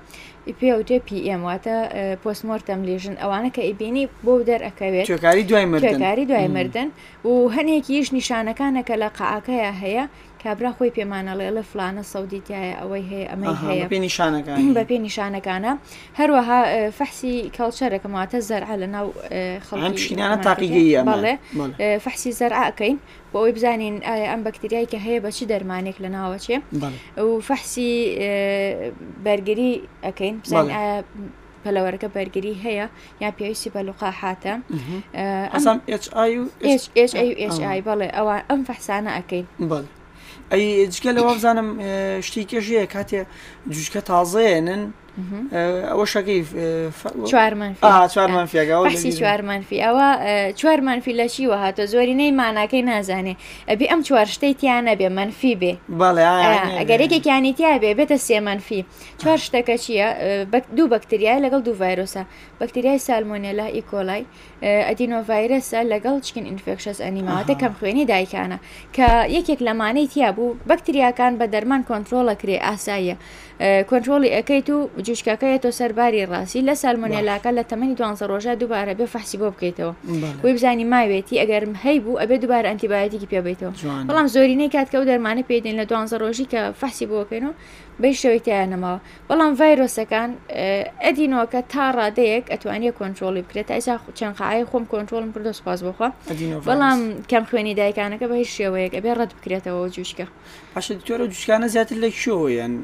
پێ 0.60 0.70
و 0.78 0.82
تێ 0.88 0.98
پیم 1.06 1.40
واتە 1.48 1.76
پۆستمۆرتەم 2.22 2.80
لێژن 2.88 3.16
ئەوانە 3.22 3.50
کە 3.56 3.62
ئیبینی 3.68 4.04
بۆ 4.24 4.34
دەرەکەوێت 4.48 5.06
کاری 5.26 5.42
دوای 5.50 5.66
مردن 5.72 5.96
کاری 6.04 6.24
دوای 6.30 6.48
مردن 6.56 6.88
و 7.30 7.34
هەنێکیش 7.56 8.08
نیشانەکانە 8.18 8.82
کە 8.88 8.94
لە 9.02 9.08
قاعکەیە 9.18 9.72
هەیە 9.82 10.04
کابرا 10.44 10.70
خۆی 10.78 10.90
پێمانەڵێ 10.96 11.48
لە 11.56 11.62
فلانە 11.70 12.04
سەودیتیایە 12.12 12.72
ئەوەی 12.80 13.04
هەیە 13.10 13.26
ئەمە 13.32 13.46
هەیە 13.64 13.84
بە 13.84 14.84
پێ 14.90 14.98
نیشانەکانە 15.06 15.72
هەروەها 16.20 16.60
فەحسی 16.98 17.34
کاڵچەرەکەماتە 17.56 18.38
زەرع 18.50 18.70
لە 18.82 18.88
ناو 18.96 19.06
خەڵکیشینانە 19.66 20.36
تاقیگەی 20.46 20.88
بەڵێ 21.10 21.34
فەحسی 22.04 22.32
زەرعکەین 22.40 22.96
بۆ 23.32 23.36
ئەوی 23.40 23.52
بزانین 23.56 23.94
ئایا 24.08 24.26
ئەم 24.32 24.40
بەکتریای 24.46 24.86
کە 24.92 24.98
هەیە 25.06 25.20
بەچی 25.24 25.44
دەرمانێک 25.52 25.96
لە 26.04 26.08
ناوەچێ 26.16 26.56
و 27.26 27.40
فەحسی 27.48 27.90
بەرگری 29.24 29.72
ئەەکەین 30.06 30.34
بزان 30.44 30.66
پەلەوەرەکە 31.64 32.08
بەرگری 32.16 32.54
هەیە 32.64 32.86
یا 33.22 33.30
پێویستی 33.38 33.70
بە 33.74 33.80
لوقا 33.88 34.10
هاتە 34.20 34.54
ئەسم 35.54 35.76
بەڵێ 37.86 38.08
ئەوان 38.18 38.42
ئەم 38.50 38.60
فەحسانە 38.68 39.10
ئەەکەین 39.16 39.46
ئەی 40.52 40.88
جگە 40.94 41.10
لەوە 41.16 41.32
بزانم 41.36 41.68
شتی 42.26 42.44
کێژەیە 42.50 42.86
کاتێ 42.94 43.20
جوچکە 43.74 44.00
تازەێنن 44.08 44.82
ئەوە 45.88 46.04
شەکەی 46.12 46.40
چوارمانفی 47.32 47.86
چوارمانفی 49.18 49.76
ئەوە 49.84 50.08
چوارمانفی 50.60 51.12
لە 51.20 51.26
چی 51.34 51.42
وهاتۆ 51.50 51.84
زۆری 51.92 52.14
نەی 52.20 52.32
ماناکەی 52.40 52.82
نازانێ 52.90 53.34
ئەبی 53.68 53.86
ئەم 53.92 54.00
چوار 54.06 54.26
شتەی 54.34 54.54
تیانە 54.60 54.94
بێ 55.00 55.08
منفی 55.18 55.54
بێ 55.60 55.72
ئەگەرێکێکیانی 56.80 57.52
تیا 57.56 57.72
بێ 57.82 57.90
بێتە 57.98 58.16
سێمەنفی 58.28 58.80
چوار 59.22 59.38
شتەکە 59.46 59.76
چییە 59.84 60.08
دوو 60.76 60.88
بەکتریای 60.92 61.40
لەگەڵ 61.44 61.60
دوو 61.66 61.76
ڤایرۆسە 61.82 62.22
بەکتریای 62.60 62.98
سالمۆنێلا 63.06 63.66
ئیکۆلای 63.76 64.22
e. 64.62 64.68
ئەدینۆڤایرەسە 64.88 65.80
لەگەڵ 65.92 66.16
چکن 66.26 66.44
ئینفێکشس 66.50 66.98
ئەنیماواتە 67.04 67.54
کەم 67.60 67.72
خوێنی 67.78 68.04
دایکانە 68.12 68.58
کە 68.96 69.08
یەکێک 69.36 69.60
لەمانەی 69.68 70.08
تیا 70.12 70.30
بوو 70.36 70.56
بەکتریاکان 70.70 71.32
بە 71.40 71.46
دەرمان 71.54 71.82
کۆنتترۆڵە 71.88 72.34
کرێ 72.40 72.56
ئاساییە 72.66 73.16
کۆنتترۆلی 73.60 74.28
ئەەکەیت 74.36 74.68
و 74.70 74.90
جوشکەکەیەوە 75.06 75.70
سەرباری 75.80 76.26
ڕاستی 76.30 76.60
لە 76.68 76.74
سالمونێلاکە 76.82 77.50
لە 77.58 77.62
تەمەنی 77.70 77.96
دوان 77.98 78.14
ڕۆژە 78.30 78.52
دووبارە 78.60 78.94
بێ 79.00 79.06
فەحسی 79.14 79.36
بۆ 79.40 79.48
بکەیتەوە 79.54 79.92
وی 80.44 80.52
بزانی 80.56 80.84
ماوێتی 80.92 81.40
ئەگەرم 81.42 81.72
هەی 81.84 81.98
بوو 82.04 82.20
ئەبێ 82.22 82.36
دووبارە 82.42 82.68
ئەتیبایەتێکی 82.72 83.28
پێبیتەوە 83.32 83.72
بەڵام 84.08 84.26
زۆرینەی 84.34 84.68
کات 84.76 84.88
کە 84.92 84.96
و 85.00 85.04
دەرمانە 85.10 85.42
پێدەین 85.50 85.76
لە 85.80 85.84
دوان 85.90 86.06
ڕۆژی 86.22 86.46
کە 86.52 86.60
فەحسی 86.80 87.06
بۆکەینەوە 87.12 87.54
بەی 88.02 88.14
شەوەیتیانەمەوە 88.22 88.96
بەڵام 89.28 89.52
ڤایرۆسەکان 89.60 90.30
ئەدینۆکە 91.04 91.60
تا 91.72 91.84
ڕادەیەک 91.98 92.44
ئەتوانیە 92.52 92.92
کۆنتترۆلی 92.98 93.42
بکرێت 93.46 93.68
ئایسا 93.74 93.94
چەند 94.18 94.34
خی 94.38 94.58
خۆم 94.70 94.84
کۆنتترۆلم 94.92 95.30
پردۆ 95.34 95.52
سپاس 95.60 95.80
بخوا 95.86 96.08
بەڵام 96.68 96.98
کەم 97.30 97.44
خوێنی 97.48 97.74
دایکانەکە 97.80 98.26
بە 98.30 98.34
هیچ 98.42 98.50
شێوەیەک 98.58 98.92
ئەبێ 98.98 99.10
ڕەت 99.18 99.30
بکرێتەوە 99.38 99.82
جوشکە 99.96 100.26
پاشە 100.74 100.92
دیتۆرە 100.98 101.24
جوشکانە 101.32 101.66
زیاتر 101.74 101.96
لە 102.04 102.10
شۆیان 102.22 102.74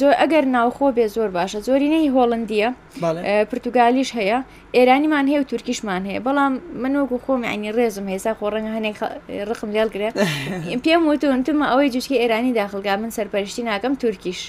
زۆر 0.00 0.12
ئەگەر 0.20 0.44
ناوخۆ 0.56 0.86
بێ 0.96 1.06
زۆر 1.16 1.28
باشە 1.38 1.58
زۆرینەی 1.68 2.08
هۆڵندیە 2.16 2.68
پرتوگالیش 3.50 4.10
هەیە 4.18 4.38
ئێرانیمان 4.76 5.26
هەیە 5.30 5.38
و 5.40 5.48
تورکیشمان 5.50 6.02
هەیە 6.08 6.20
بەڵام 6.26 6.52
منۆگو 6.82 7.18
خۆمیانی 7.24 7.70
ڕێزم 7.76 8.06
هێسا 8.12 8.32
خۆڕەنگە 8.38 8.72
هەنێک 8.76 8.96
ڕخم 9.48 9.70
لێڵگرێت 9.74 10.14
پێم 10.84 11.02
وتونتممە 11.08 11.66
ئەوەی 11.70 11.88
جوچکی 11.94 12.20
ئێرانی 12.22 12.52
داخلگا 12.60 12.94
من 13.02 13.10
سەرپەرشتی 13.16 13.62
ناکەم 13.70 13.92
تورکیش 14.02 14.40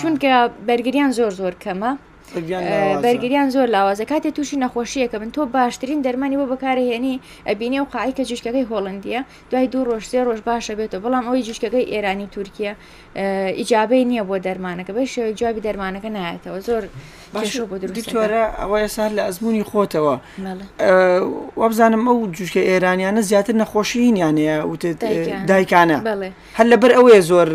چونکە 0.00 0.32
بەرگریان 0.66 1.10
زۆر 1.18 1.32
زۆر 1.40 1.54
کەمە 1.64 1.90
بەرگریان 3.04 3.50
زۆر 3.50 3.66
لاوازە 3.74 4.04
کاتێ 4.12 4.30
تووشی 4.36 4.56
نەخۆشیەکە 4.64 5.14
من 5.18 5.30
تۆ 5.30 5.40
باشترین 5.52 6.02
دەرمانی 6.02 6.36
بۆ 6.40 6.46
بەکارهێنی 6.56 7.14
ئەبینێ 7.48 7.78
و 7.80 7.84
قایکە 7.94 8.22
جوشکەکەی 8.28 8.66
هۆڵندیە 8.70 9.20
دوای 9.50 9.66
دوو 9.72 9.84
ڕۆژ 9.90 10.04
سێ 10.10 10.20
ڕۆژ 10.26 10.40
باشە 10.48 10.72
بێتەوە 10.78 11.02
بەڵام 11.04 11.24
ئەوی 11.28 11.42
جوشکەکەی 11.48 11.86
ئێرانی 11.92 12.26
تورکیا 12.34 12.72
ئیجابەی 13.58 14.04
نییە 14.10 14.22
بۆ 14.28 14.36
دەرمانەکە 14.46 14.92
بە 14.96 15.02
شێوە 15.14 15.30
جوابی 15.40 15.60
دەرمانەکە 15.66 16.08
نایەتەوە 16.16 16.60
زۆر 16.68 16.82
دکتۆرە 17.98 18.42
ئەوەیە 18.60 18.88
سار 18.96 19.10
لە 19.18 19.22
ئەزمموی 19.26 19.64
خۆتەوە 19.70 20.14
وەبزانم 21.62 22.02
ئەو 22.08 22.18
جوشکە 22.36 22.60
ئێرانیانە 22.68 23.20
زیاتر 23.30 23.54
نەخۆشیینیانەیە 23.62 24.56
وتت 24.72 24.98
دایکانە 25.50 25.98
هەر 26.58 26.66
لەبەر 26.72 26.90
ئەوەیە 26.98 27.20
زۆر 27.30 27.48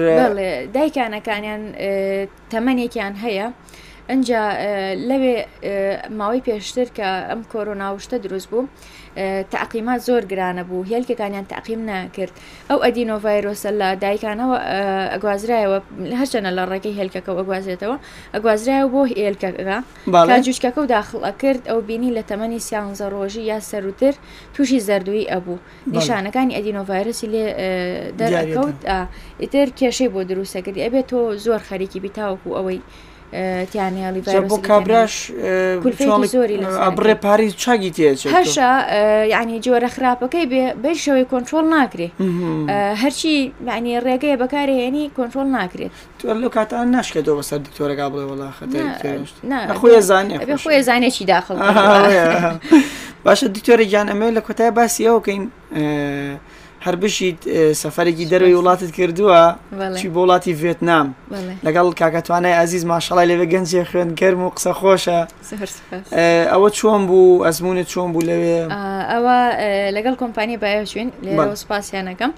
دایکانەکانیان 0.75 1.62
تەمەنێکیان 2.51 3.15
هەیە. 3.25 3.47
ئەجا 4.13 4.39
لەوێ 5.10 5.36
ماوەی 6.19 6.41
پێشتر 6.48 6.88
کە 6.98 7.08
ئەم 7.30 7.41
کۆرۆناوشتە 7.54 8.15
دروست 8.26 8.48
بوو 8.52 8.63
تەعقیما 9.52 9.95
زۆر 10.08 10.24
گرانە 10.32 10.63
بوو 10.69 10.88
هێلکێکانیان 10.91 11.45
تەقیم 11.54 11.82
ناکرد 11.89 12.34
ئەو 12.69 12.80
ئەدینۆڤایرۆسە 12.86 13.69
لە 13.82 13.88
دایکانەوە 14.04 14.58
ئەگوازرایەوە 15.13 15.78
هەشەنە 16.22 16.50
لە 16.58 16.63
ڕێگەی 16.72 16.95
هێلکەکە 17.00 17.32
ئەگوازێتەوە 17.39 17.98
ئەگوازرایەوە 18.36 18.89
بۆ 18.93 19.02
هێلکەکە 19.26 19.78
جوچکەکە 20.45 20.80
و 20.84 20.89
داخڵە 20.95 21.32
کرد 21.41 21.62
ئەو 21.69 21.80
بینی 21.88 22.12
لە 22.17 22.24
تەمەنی 22.30 22.60
سیانزە 22.67 23.06
ڕۆژی 23.15 23.43
یا 23.52 23.60
سەروتر 23.72 24.13
تووشی 24.54 24.80
زەردووی 24.88 25.30
ئەبوو 25.32 25.58
نیشانەکانی 25.95 26.56
ئەدینۆڤایرسی 26.58 27.28
لێ 27.34 27.45
دەرکەوت 28.19 28.80
ئیتر 29.41 29.67
کێشەی 29.80 30.10
بۆ 30.13 30.19
دروستەکردی 30.30 30.86
ئەبێت 30.86 31.06
تۆ 31.12 31.19
زۆر 31.45 31.60
خەریکی 31.69 32.00
بیتاوەکو 32.06 32.50
ئەوەی 32.58 32.80
تیانێڵی 33.72 34.22
بۆ 34.52 34.58
کابراش 34.70 35.13
ئەبڕێ 36.86 37.15
پاری 37.26 37.48
چاگی 37.63 37.92
تێ 37.96 38.10
هەشە 38.38 38.70
یعنی 39.34 39.56
جۆرە 39.65 39.89
خراپەکەی 39.96 40.46
بێ 40.52 40.63
بێ 40.84 40.92
شەوەی 41.04 41.26
کۆنتترۆل 41.32 41.68
ناکرێ 41.76 42.08
هەرچی 43.02 43.34
معنی 43.68 44.00
ڕێگەیە 44.06 44.36
بەکارهێنی 44.42 45.06
کۆنتترۆل 45.18 45.48
ناکرێت 45.58 45.92
لە 46.44 46.50
کاتان 46.56 46.86
ناشکێتەوە 46.96 47.36
بەسەر 47.39 47.60
دکتۆرەگا 47.68 48.06
بڵێ 48.12 48.26
وڵاخۆی 48.26 50.02
زانێ 50.10 50.36
خۆی 50.63 50.82
زانێکی 50.89 51.26
داخڵ 51.34 51.56
باشە 53.26 53.48
دیکتۆرە 53.56 53.84
گیان 53.92 54.08
ئەمە 54.12 54.28
لە 54.38 54.42
کۆتای 54.48 54.72
باسی 54.78 55.08
ئەوکەین 55.12 55.44
هەر 56.86 56.96
بشیت 57.04 57.38
سەفەرێکی 57.82 58.26
دەروی 58.32 58.58
وڵاتت 58.60 58.92
کردووە 58.98 59.42
چی 60.00 60.08
بۆ 60.13 60.20
وڵاتی 60.24 60.58
ڤێتنام 60.62 61.08
لەگەڵ 61.65 61.86
کاکەتوانای 62.02 62.54
ئازیز 62.60 62.84
ماشەڵای 62.92 63.26
لەوێ 63.32 63.46
گەنجێ 63.54 63.84
خوێنگەرم 63.89 64.42
و 64.46 64.50
قسە 64.56 64.72
خۆشە 64.80 65.20
ئەوە 66.54 66.70
چۆن 66.78 67.02
بوو 67.10 67.44
ئەزمونت 67.46 67.88
چۆن 67.94 68.08
بوو 68.13 68.28
لەوێ 68.30 68.56
ئەوە 69.12 69.38
لەگەڵ 69.96 70.15
کۆمپانی 70.22 70.58
باە 70.62 70.84
شوێن 70.92 71.10
لێ 71.26 71.34
سپاسیانەکەم. 71.63 72.32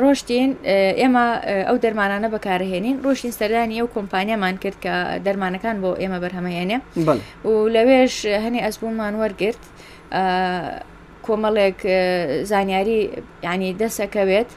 ڕۆشتین 0.00 0.50
ئێمە 1.00 1.26
ئەو 1.68 1.76
دەرمانانە 1.84 2.28
بەکارهێنین 2.34 2.96
ڕۆشتین 3.04 3.32
سەردانی 3.38 3.78
ئەو 3.80 3.88
کۆمپانیامان 3.96 4.54
کرد 4.62 4.76
کە 4.84 4.94
دەرمانەکان 5.26 5.76
بۆ 5.82 5.90
ئێمە 6.02 6.18
بەرهەمەهێنێ 6.24 6.78
و 7.48 7.52
لەوێش 7.74 8.14
هەنێ 8.44 8.60
ئەسبوومان 8.64 9.14
وەرگرت 9.20 9.62
کۆمەڵێک 11.28 11.78
زانیاری 12.50 13.00
ینی 13.52 13.70
دەسەکەوێت 13.82 14.48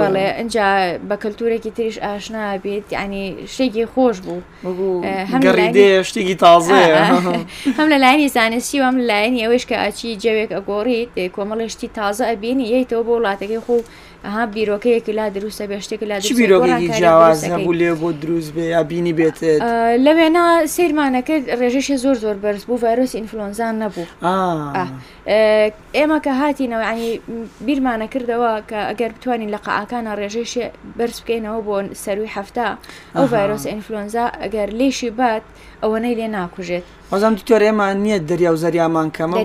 بەڵێ 0.00 0.26
ئەجا 0.38 0.68
بە 1.08 1.16
کەلتورێکی 1.22 1.72
تریش 1.76 1.96
ئاشنا 2.04 2.44
بێت 2.64 2.86
ینی 2.98 3.24
شتێکی 3.52 3.84
خۆش 3.92 4.16
بوو 4.24 4.90
شتێکی 6.08 6.36
تازەیە 6.44 7.00
هەم 7.78 7.86
لە 7.92 7.98
لاینی 8.04 8.28
زانستی 8.36 8.76
و 8.80 8.84
هەم 8.90 8.96
لاینی 9.10 9.42
ئەوەش 9.44 9.64
کە 9.70 9.76
ئاچی 9.82 10.18
جەوێک 10.22 10.50
ئەگۆڕیت 10.56 11.12
کۆمەڵشتی 11.36 11.88
تازە 11.96 12.24
ئەبینی 12.30 12.66
یەیتەوە 12.74 13.02
بۆ 13.06 13.12
وڵاتەکەی 13.18 13.62
خۆ 13.66 13.76
ئەها 14.24 14.46
بیرۆکەیەکی 14.54 15.10
لا 15.12 15.28
دروستە 15.34 15.64
بێ 15.66 15.80
شتێک 15.84 16.02
لا 16.02 16.18
بیرۆکی 16.36 16.88
جیاواز 16.98 17.44
هەبوو 17.44 17.72
لێ 17.78 17.92
بۆ 18.02 18.10
دروست 18.22 18.50
بێ 18.54 18.60
یابینی 18.74 19.12
بێت 19.18 19.38
لەوێنا 20.04 20.44
سیرمانەکە 20.74 21.34
ڕێژێشی 21.60 21.96
زۆر 22.04 22.16
زۆر 22.24 22.36
بەرز 22.44 22.64
بوو 22.68 22.80
ڤایرۆسی 22.84 23.16
ئینفلۆنزان 23.18 23.74
نەبوو 23.82 24.04
ئێمە 25.96 26.18
کە 26.24 26.32
هاتینەوە 26.40 26.84
ینی 26.92 27.10
بیرمانە 27.66 28.06
کردەوە 28.14 28.52
کە 28.70 28.78
ئەگەر 28.90 29.10
بتوانین 29.18 29.50
لە 29.54 29.58
قعکانە 29.66 30.12
ڕێژێشی 30.20 30.62
بەرز 30.98 31.16
بکەینەوە 31.22 31.58
بۆ 31.66 31.76
سەروی 32.04 32.30
هەفتا 32.36 32.68
ئەو 33.16 33.26
ڤایرۆس 33.32 33.64
ئینفلۆنزا 33.70 34.26
ئەگەر 34.42 34.68
لێشی 34.78 35.10
بات 35.18 35.42
ئەوەنەی 35.82 36.14
لێ 36.18 36.28
ناکوژێت 36.36 36.84
وەزم 37.12 37.34
دکتۆر 37.38 37.60
ئێمان 37.68 37.96
نییە 38.04 38.18
دەریا 38.30 38.50
و 38.54 38.58
زەریامان 38.62 39.08
کەمە 39.16 39.36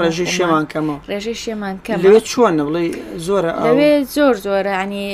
ڕێژی 0.00 0.26
شێمان 0.36 0.64
کەمە 0.72 0.94
ڕێژی 1.10 1.34
شێمان 1.42 1.76
کەم 1.86 1.96
لێ 2.04 2.20
چۆن 2.30 2.54
بڵێ 2.66 2.82
زۆرە 3.26 3.50
لەوێ 3.66 3.90
زۆر 4.14 4.34
زۆرە 4.46 4.72
ینی 4.80 5.06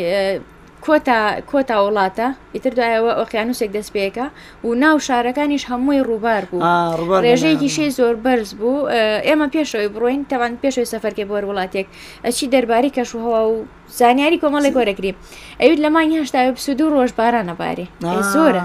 کۆتا 0.85 1.19
کۆتا 1.51 1.77
وڵاتە 1.85 2.27
ئیتر 2.55 2.73
دوایەوە 2.79 3.13
ئۆخیانوسێک 3.19 3.71
دەستپێکە 3.77 4.27
و 4.67 4.69
ناو 4.83 4.97
شارەکانیش 5.07 5.63
هەمووی 5.71 6.03
ڕووبار 6.09 6.43
بوو 6.51 7.21
ڕێژەیەکی 7.25 7.71
شێ 7.77 7.87
زۆر 7.99 8.15
بەرز 8.25 8.51
بوو 8.61 8.89
ئێمە 9.27 9.47
پێشەوەی 9.55 9.91
بڕۆین 9.95 10.23
تەوان 10.31 10.53
پێشەوەی 10.63 10.91
سەفەرکێ 10.93 11.25
بۆر 11.31 11.43
وڵاتێک 11.49 11.87
ئەچی 12.25 12.47
دەرباری 12.55 12.95
کەشوهەوە 12.97 13.41
و 13.53 13.57
زانیاری 13.99 14.39
کۆمەڵی 14.43 14.71
گۆرەگریم 14.77 15.17
ئەوید 15.61 15.81
لەمانی 15.85 16.19
هەشتا 16.23 16.41
سوود 16.65 16.81
و 16.83 16.93
ڕۆژ 16.95 17.11
بارانەباری 17.19 17.87
زۆرە. 18.35 18.63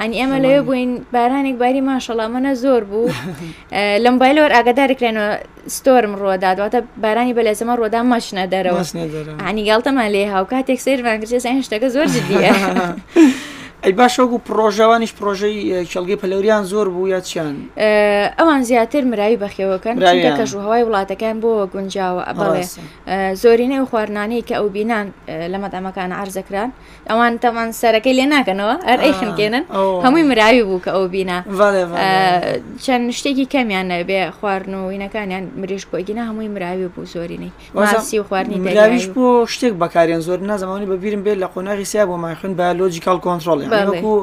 ئەنی 0.00 0.16
ئەمە 0.22 0.38
لەوێ 0.44 0.60
بووین 0.66 0.90
بارانێک 1.14 1.56
باری 1.62 1.82
ماشەڵامەە 1.90 2.52
زۆر 2.64 2.82
بوو 2.90 3.10
لە 4.02 4.08
موبایلەوە 4.14 4.48
ئاگدارێکرێنەوە 4.56 5.30
ستۆرم 5.76 6.12
ڕۆدا 6.22 6.50
دواتە 6.58 6.80
بارانی 7.04 7.36
بەلێزەمە 7.38 7.74
ڕۆدا 7.80 8.00
مەشنە 8.12 8.44
دەرەوە 8.52 8.82
ئەنیگەڵتەمان 9.46 10.08
لێ 10.14 10.22
هاو 10.34 10.44
کاتێک 10.52 10.78
سێرمان 10.86 11.16
کرێ 11.22 11.38
هێشتەکە 11.58 11.88
زۆر 11.94 12.06
جدیە. 12.14 12.52
ئەی 13.86 13.94
باشەوەگو 14.02 14.38
پرۆژەوانیش 14.48 15.12
پرۆژەی 15.20 15.84
کێڵگەی 15.92 16.18
پەلەوریان 16.22 16.64
زۆر 16.72 16.86
بوو 16.94 17.08
یا 17.14 17.20
چیان 17.28 17.56
ئەوان 18.38 18.60
زیاتر 18.68 19.02
مراوی 19.10 19.38
بەخێوەکەن 19.42 19.96
کەژ 20.38 20.50
و 20.54 20.60
هەوای 20.64 20.82
وڵاتەکان 20.86 21.36
بۆ 21.42 21.50
گونجاوە 21.74 22.22
بەڵێ 22.38 22.64
زۆرینەی 23.42 23.80
و 23.82 23.86
خواردانەی 23.90 24.42
کە 24.48 24.54
ئەو 24.60 24.68
بینان 24.76 25.06
لە 25.52 25.58
مەدامەکان 25.64 26.10
ئارزەکران 26.18 26.70
ئەوان 27.10 27.32
تەمان 27.42 27.68
سەرەکەی 27.80 28.14
لێ 28.18 28.26
ناکەنەوە 28.34 28.74
ئەر 28.88 28.98
ئەی 29.04 29.12
خنکێنن 29.20 29.64
هەمووی 30.04 30.24
مراوی 30.30 30.62
بوو 30.68 30.80
کە 30.84 30.90
ئەو 30.96 31.04
بینا 31.14 31.38
چەند 32.84 33.06
شتێکی 33.18 33.46
کەمیان 33.52 33.86
نەبێ 33.92 34.20
خواردن 34.40 34.74
و 34.74 34.88
وینەکانیان 34.90 35.44
مریش 35.60 35.84
بۆگینا 35.92 36.22
هەمووی 36.28 36.50
مراوی 36.54 36.88
بوو 36.94 37.04
زۆرینەی 37.14 37.50
ماسی 37.74 38.18
و 38.20 38.24
خواردنی 38.28 38.74
داویش 38.78 39.06
بۆ 39.14 39.24
شتێک 39.54 39.74
بەکارێن 39.82 40.20
زۆر 40.26 40.38
نازەمانی 40.50 40.86
بەبیرم 40.92 41.22
بێت 41.26 41.38
لە 41.42 41.46
قۆناغی 41.54 41.86
سیا 41.92 42.04
بۆ 42.08 42.16
ماخن 42.24 42.52
بەلۆجیکال 42.58 43.18
کۆنتترۆڵی 43.26 43.75
وەکو 43.84 44.14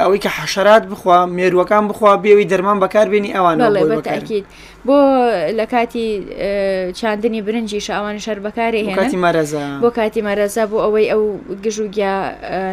ئەوەی 0.00 0.20
کە 0.24 0.30
حەشرات 0.38 0.84
بخوا 0.92 1.18
مێروەکان 1.36 1.84
بخوا 1.90 2.10
بێوی 2.24 2.46
دەرمان 2.52 2.76
بەکاربیێنی 2.82 3.30
ئەوان 3.36 3.56
بەتاکیید 3.96 4.46
بۆ 4.86 4.98
لە 5.58 5.64
کاتی 5.72 6.08
چاندنی 6.98 7.40
برنجی 7.46 7.80
شاوان 7.88 8.16
شەر 8.24 8.38
بەکاری 8.46 8.80
هێناتی 8.88 9.18
مەرەزە 9.24 9.62
بۆ 9.82 9.88
کاتی 9.98 10.22
مەرەزە 10.28 10.62
بۆ 10.70 10.76
ئەوەی 10.84 11.10
ئەو 11.12 11.22
گژوگیا 11.64 12.14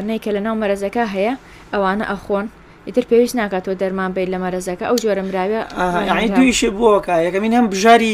نیکە 0.09 0.29
لە 0.35 0.41
ناو 0.45 0.55
مەرەزەکە 0.61 1.05
هەیە 1.15 1.33
ئەوانە 1.73 2.05
ئەخۆن 2.11 2.45
ئیتر 2.87 3.05
پێویست 3.11 3.35
ناکاتەوە 3.39 3.75
دەرمان 3.81 4.11
بێت 4.15 4.29
لە 4.33 4.37
مەرەزەکە 4.43 4.83
ئەو 4.89 4.95
جۆرە 5.03 5.23
مراوێ 5.29 5.61
دویشی 6.35 6.69
بووکە 6.77 7.15
یەکەمین 7.27 7.53
هەم 7.57 7.65
بژاری 7.73 8.13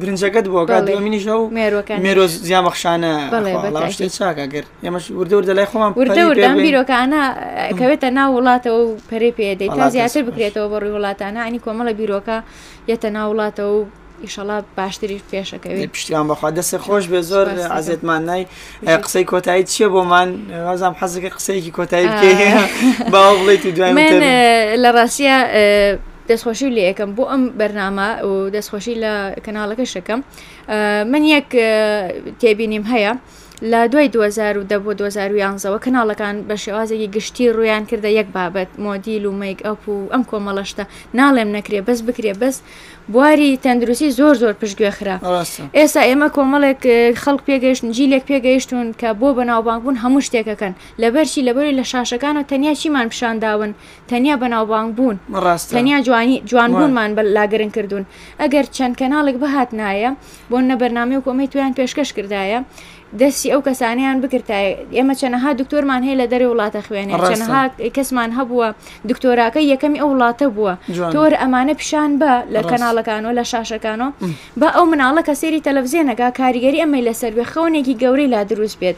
برنجەکەت 0.00 0.46
بۆکە 0.54 0.76
دومینیش 0.88 1.24
ئەو 1.32 1.40
مێرۆەکە 1.56 1.94
مێرۆ 2.04 2.24
زیامەخشانە 2.46 3.12
چاکەگر 4.18 4.64
ئێمەش 4.84 5.04
وردەور 5.18 5.42
دەلای 5.50 5.68
خۆم 5.70 5.92
وردەوردان 6.00 6.54
بیرۆکانە 6.66 7.22
کەوێتە 7.80 8.08
ناو 8.18 8.30
وڵاتەوە 8.38 8.80
و 8.86 8.96
پەرێ 9.10 9.30
پێدەیت 9.38 9.70
تا 9.78 9.86
زیاتر 9.94 10.22
بکرێتەوە 10.28 10.68
بەڕووی 10.72 10.94
وڵاتانە 10.96 11.40
ئەنی 11.46 11.60
کۆمەڵە 11.64 11.92
بیرۆکە 11.98 12.36
یەتە 12.90 13.08
ناو 13.16 13.26
وڵاتەوە 13.32 13.82
ئیشەڵا 14.24 14.56
باشتری 14.78 15.18
پێشەکەوێت 15.32 15.88
پشتیان 15.94 16.26
بەخوا 16.30 16.48
دەستی 16.56 16.78
خۆش 16.84 17.04
بێ 17.12 17.20
زۆر 17.30 17.46
ئازێتمان 17.74 18.22
نای 18.30 18.42
قسەی 19.04 19.24
کۆتایی 19.32 19.64
چیە 19.72 19.86
بۆمان 19.94 20.28
وازام 20.68 20.94
حەزەکە 21.00 21.30
قسەیەکی 21.36 21.72
کۆتایی 21.78 22.06
بکەی 22.12 22.34
باوە 23.12 23.32
بڵێیت 23.40 23.62
دوای 23.76 23.92
لە 24.82 24.88
ڕاستە 24.96 25.36
دەستخۆشی 26.28 26.68
لێ 26.76 26.82
یەکەم 26.90 27.10
بۆ 27.16 27.24
ئەم 27.32 27.42
بەرنامە 27.58 28.08
و 28.30 28.32
دەستخۆشی 28.54 28.94
لە 29.02 29.12
کەناڵەکە 29.44 29.84
شەکەم 29.94 30.20
من 31.12 31.22
یەک 31.34 31.48
تێبینیم 32.40 32.84
هەیە. 32.94 33.14
لە 33.72 33.82
دوای 33.92 34.08
2010 34.08 34.78
بۆ 34.84 34.92
2011ەوە 34.92 35.78
کەناڵەکان 35.86 36.34
بە 36.48 36.54
شێوازێکی 36.64 37.08
گشتی 37.16 37.52
ڕویان 37.56 37.84
کردە 37.90 38.04
یەک 38.18 38.26
بابەت 38.36 38.68
مۆدیل 38.78 39.24
و 39.26 39.32
مەیک 39.42 39.58
ئەپ 39.66 39.88
و 39.88 39.94
ئەم 40.12 40.22
کۆمەڵەشتە 40.30 40.84
ناڵێم 41.18 41.48
نەکرێ 41.56 41.80
بەس 41.88 42.00
بکرێ 42.06 42.32
بەس 42.42 42.56
بواری 43.08 43.56
تەندروستی 43.62 44.10
زۆر 44.18 44.34
زۆر 44.42 44.52
پشتگوێخرا 44.62 45.16
ئێستا 45.78 46.02
ئێمە 46.08 46.28
کۆمەڵێک 46.36 46.80
خەڵک 47.22 47.40
پێگەشت 47.48 47.82
جیلێک 47.96 48.24
پێگەیشتون 48.30 48.86
کە 49.00 49.08
بۆ 49.20 49.28
بەناوبانگبوون 49.38 49.96
هەموو 50.02 50.24
شتێکەکەن 50.26 50.72
لەبەرچی 51.02 51.42
لەبەری 51.48 51.76
لە 51.78 51.84
شاشەکانە 51.92 52.42
تەنیا 52.50 52.72
چیمان 52.80 53.06
پیشانداون 53.12 53.70
تەنیا 54.10 54.34
بەناوبانگ 54.42 54.90
بوون 54.96 55.16
تەنیا 55.74 55.98
جوانی 56.06 56.42
جوانبوونمان 56.50 57.10
بە 57.16 57.22
لاگرن 57.34 57.70
کردوون 57.76 58.04
ئەگەر 58.40 58.66
چەند 58.76 58.94
کەناڵێک 59.00 59.36
بەهات 59.42 59.70
نایە 59.80 60.10
بۆ 60.50 60.56
نە 60.68 60.74
بەرنامی 60.80 61.16
و 61.16 61.24
کۆمی 61.26 61.48
تویان 61.52 61.72
پێشکەش 61.78 62.10
کردایە 62.16 62.60
دەستی 63.20 63.52
ئەو 63.52 63.60
کەسانیان 63.68 64.16
بکرتای 64.24 64.66
ئێمە 64.94 65.14
چەنەها 65.20 65.50
دکتۆرمان 65.60 66.02
هەیە 66.06 66.18
لە 66.22 66.26
دەرێ 66.32 66.46
وڵاتە 66.52 66.80
خوێنێ 66.86 67.16
چەنەها 67.30 67.62
کەسمان 67.96 68.30
هەبووە 68.38 68.68
دکتۆراکە 69.08 69.60
یەکەمی 69.72 69.98
ئەو 70.02 70.08
وڵاتە 70.14 70.46
بووە 70.56 70.74
تۆر 71.14 71.32
ئەمانە 71.42 71.74
پیشان 71.80 72.10
بە 72.20 72.32
لە 72.54 72.62
کەناڵەکانەوە 72.70 73.32
لە 73.38 73.44
شاشەکانەوە 73.52 74.10
بە 74.60 74.68
ئەو 74.76 74.84
مناڵە 74.92 75.22
کە 75.28 75.34
سێری 75.40 75.60
تەلەڤزیێنەکە 75.66 76.26
کاریگەری 76.40 76.82
ئەمەی 76.82 77.02
لەسەر 77.08 77.32
بێ 77.36 77.44
خەونێکی 77.52 77.94
گەورەی 78.02 78.28
لا 78.34 78.40
دروست 78.50 78.76
بێت 78.80 78.96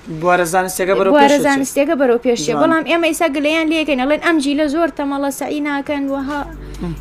زانستێکە 1.45 1.95
بەرەو 2.01 2.21
پێشە 2.27 2.53
بەڵام 2.63 2.85
ئێمە 2.91 3.07
ئیسا 3.11 3.27
گلیان 3.37 3.67
لەکەین 3.73 4.01
ئەڵێن 4.03 4.21
ئەم 4.27 4.37
جیلە 4.45 4.67
زۆر 4.75 4.89
تەمەڵە 4.99 5.31
سعی 5.41 5.61
ناکەن 5.69 6.05
وەها 6.13 6.43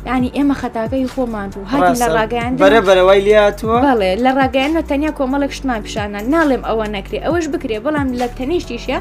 ینی 0.06 0.32
ئێمە 0.36 0.54
خەتاکەی 0.60 1.08
خۆمان 1.14 1.48
و 1.56 1.64
هاتی 1.72 2.04
لە 2.04 2.06
ڕاگەیان 2.16 2.56
بەرە 2.62 2.80
بەرەوەی 2.86 3.20
لیاتوە 3.26 3.76
بەڵێ 3.88 4.12
لە 4.24 4.30
ڕاگەیانەوە 4.40 4.82
تەنیا 4.90 5.10
کۆمەڵک 5.18 5.52
شتمان 5.56 5.80
پیشانە 5.84 6.20
ناڵێم 6.34 6.62
ئەوە 6.68 6.86
نەکرێ 6.94 7.18
ئەوەش 7.26 7.46
بکرێ 7.54 7.78
بەڵام 7.86 8.08
لە 8.20 8.26
تەنیشتیشە 8.38 8.98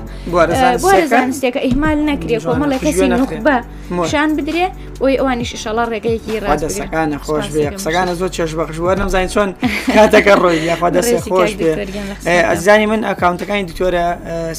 زانستێکە 1.13 1.59
ئیمال 1.67 1.97
نەکرێ 2.11 2.37
کۆمەڵە 2.47 2.77
کەسی 2.85 3.07
نخبە 3.21 3.57
شان 4.11 4.29
بدرێ 4.37 4.67
ئۆی 5.01 5.15
ئەوانی 5.19 5.45
شەڵە 5.51 5.83
ڕێگەیەکی 5.91 6.39
ڕاستەکانە 6.43 7.17
خۆش 7.25 7.45
بێ 7.53 7.65
قسەکانە 7.75 8.13
زۆر 8.19 8.29
چێش 8.35 8.51
بەخشوە 8.59 8.91
نمزانین 9.01 9.27
چۆن 9.33 9.49
کاتەکە 9.95 10.33
ڕۆی 10.43 10.57
یاخوا 10.69 10.89
دەستی 10.95 11.19
خۆش 11.31 11.51
بێ 11.59 11.71
ئەزانی 12.49 12.85
من 12.91 13.01
ئەکاونتەکانی 13.09 13.63
دکتۆرە 13.69 14.05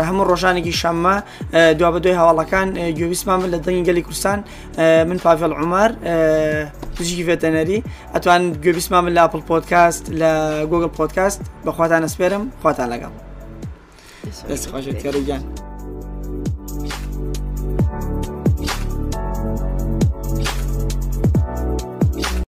هەموو 0.08 0.30
ڕۆژانێکی 0.30 0.74
شەممە 0.82 1.16
دوا 1.80 1.90
بە 1.94 2.00
دوی 2.04 2.16
هەواڵەکان 2.20 2.68
گوێویستمان 2.98 3.40
لە 3.54 3.58
دەنگی 3.66 3.84
گەلی 3.88 4.02
کوردستان 4.08 4.40
من 5.10 5.18
پاڤل 5.24 5.54
عمار 5.62 5.90
پزیکی 6.96 7.24
فێتەنەری 7.28 7.80
ئەتوان 8.16 8.42
گوێویستمان 8.64 9.02
من 9.06 9.14
لە 9.16 9.22
ئاپل 9.26 9.42
پۆتکاست 9.50 10.04
لە 10.22 10.30
گوگل 10.72 10.90
پۆتکاست 10.98 11.40
بەخواتان 11.66 12.02
ئەسپێرم 12.08 12.44
خواتان 12.62 12.88
لەگەڵ 12.94 13.12
دەستخواژێت 14.50 14.98
تێڕوگەان. 15.04 15.69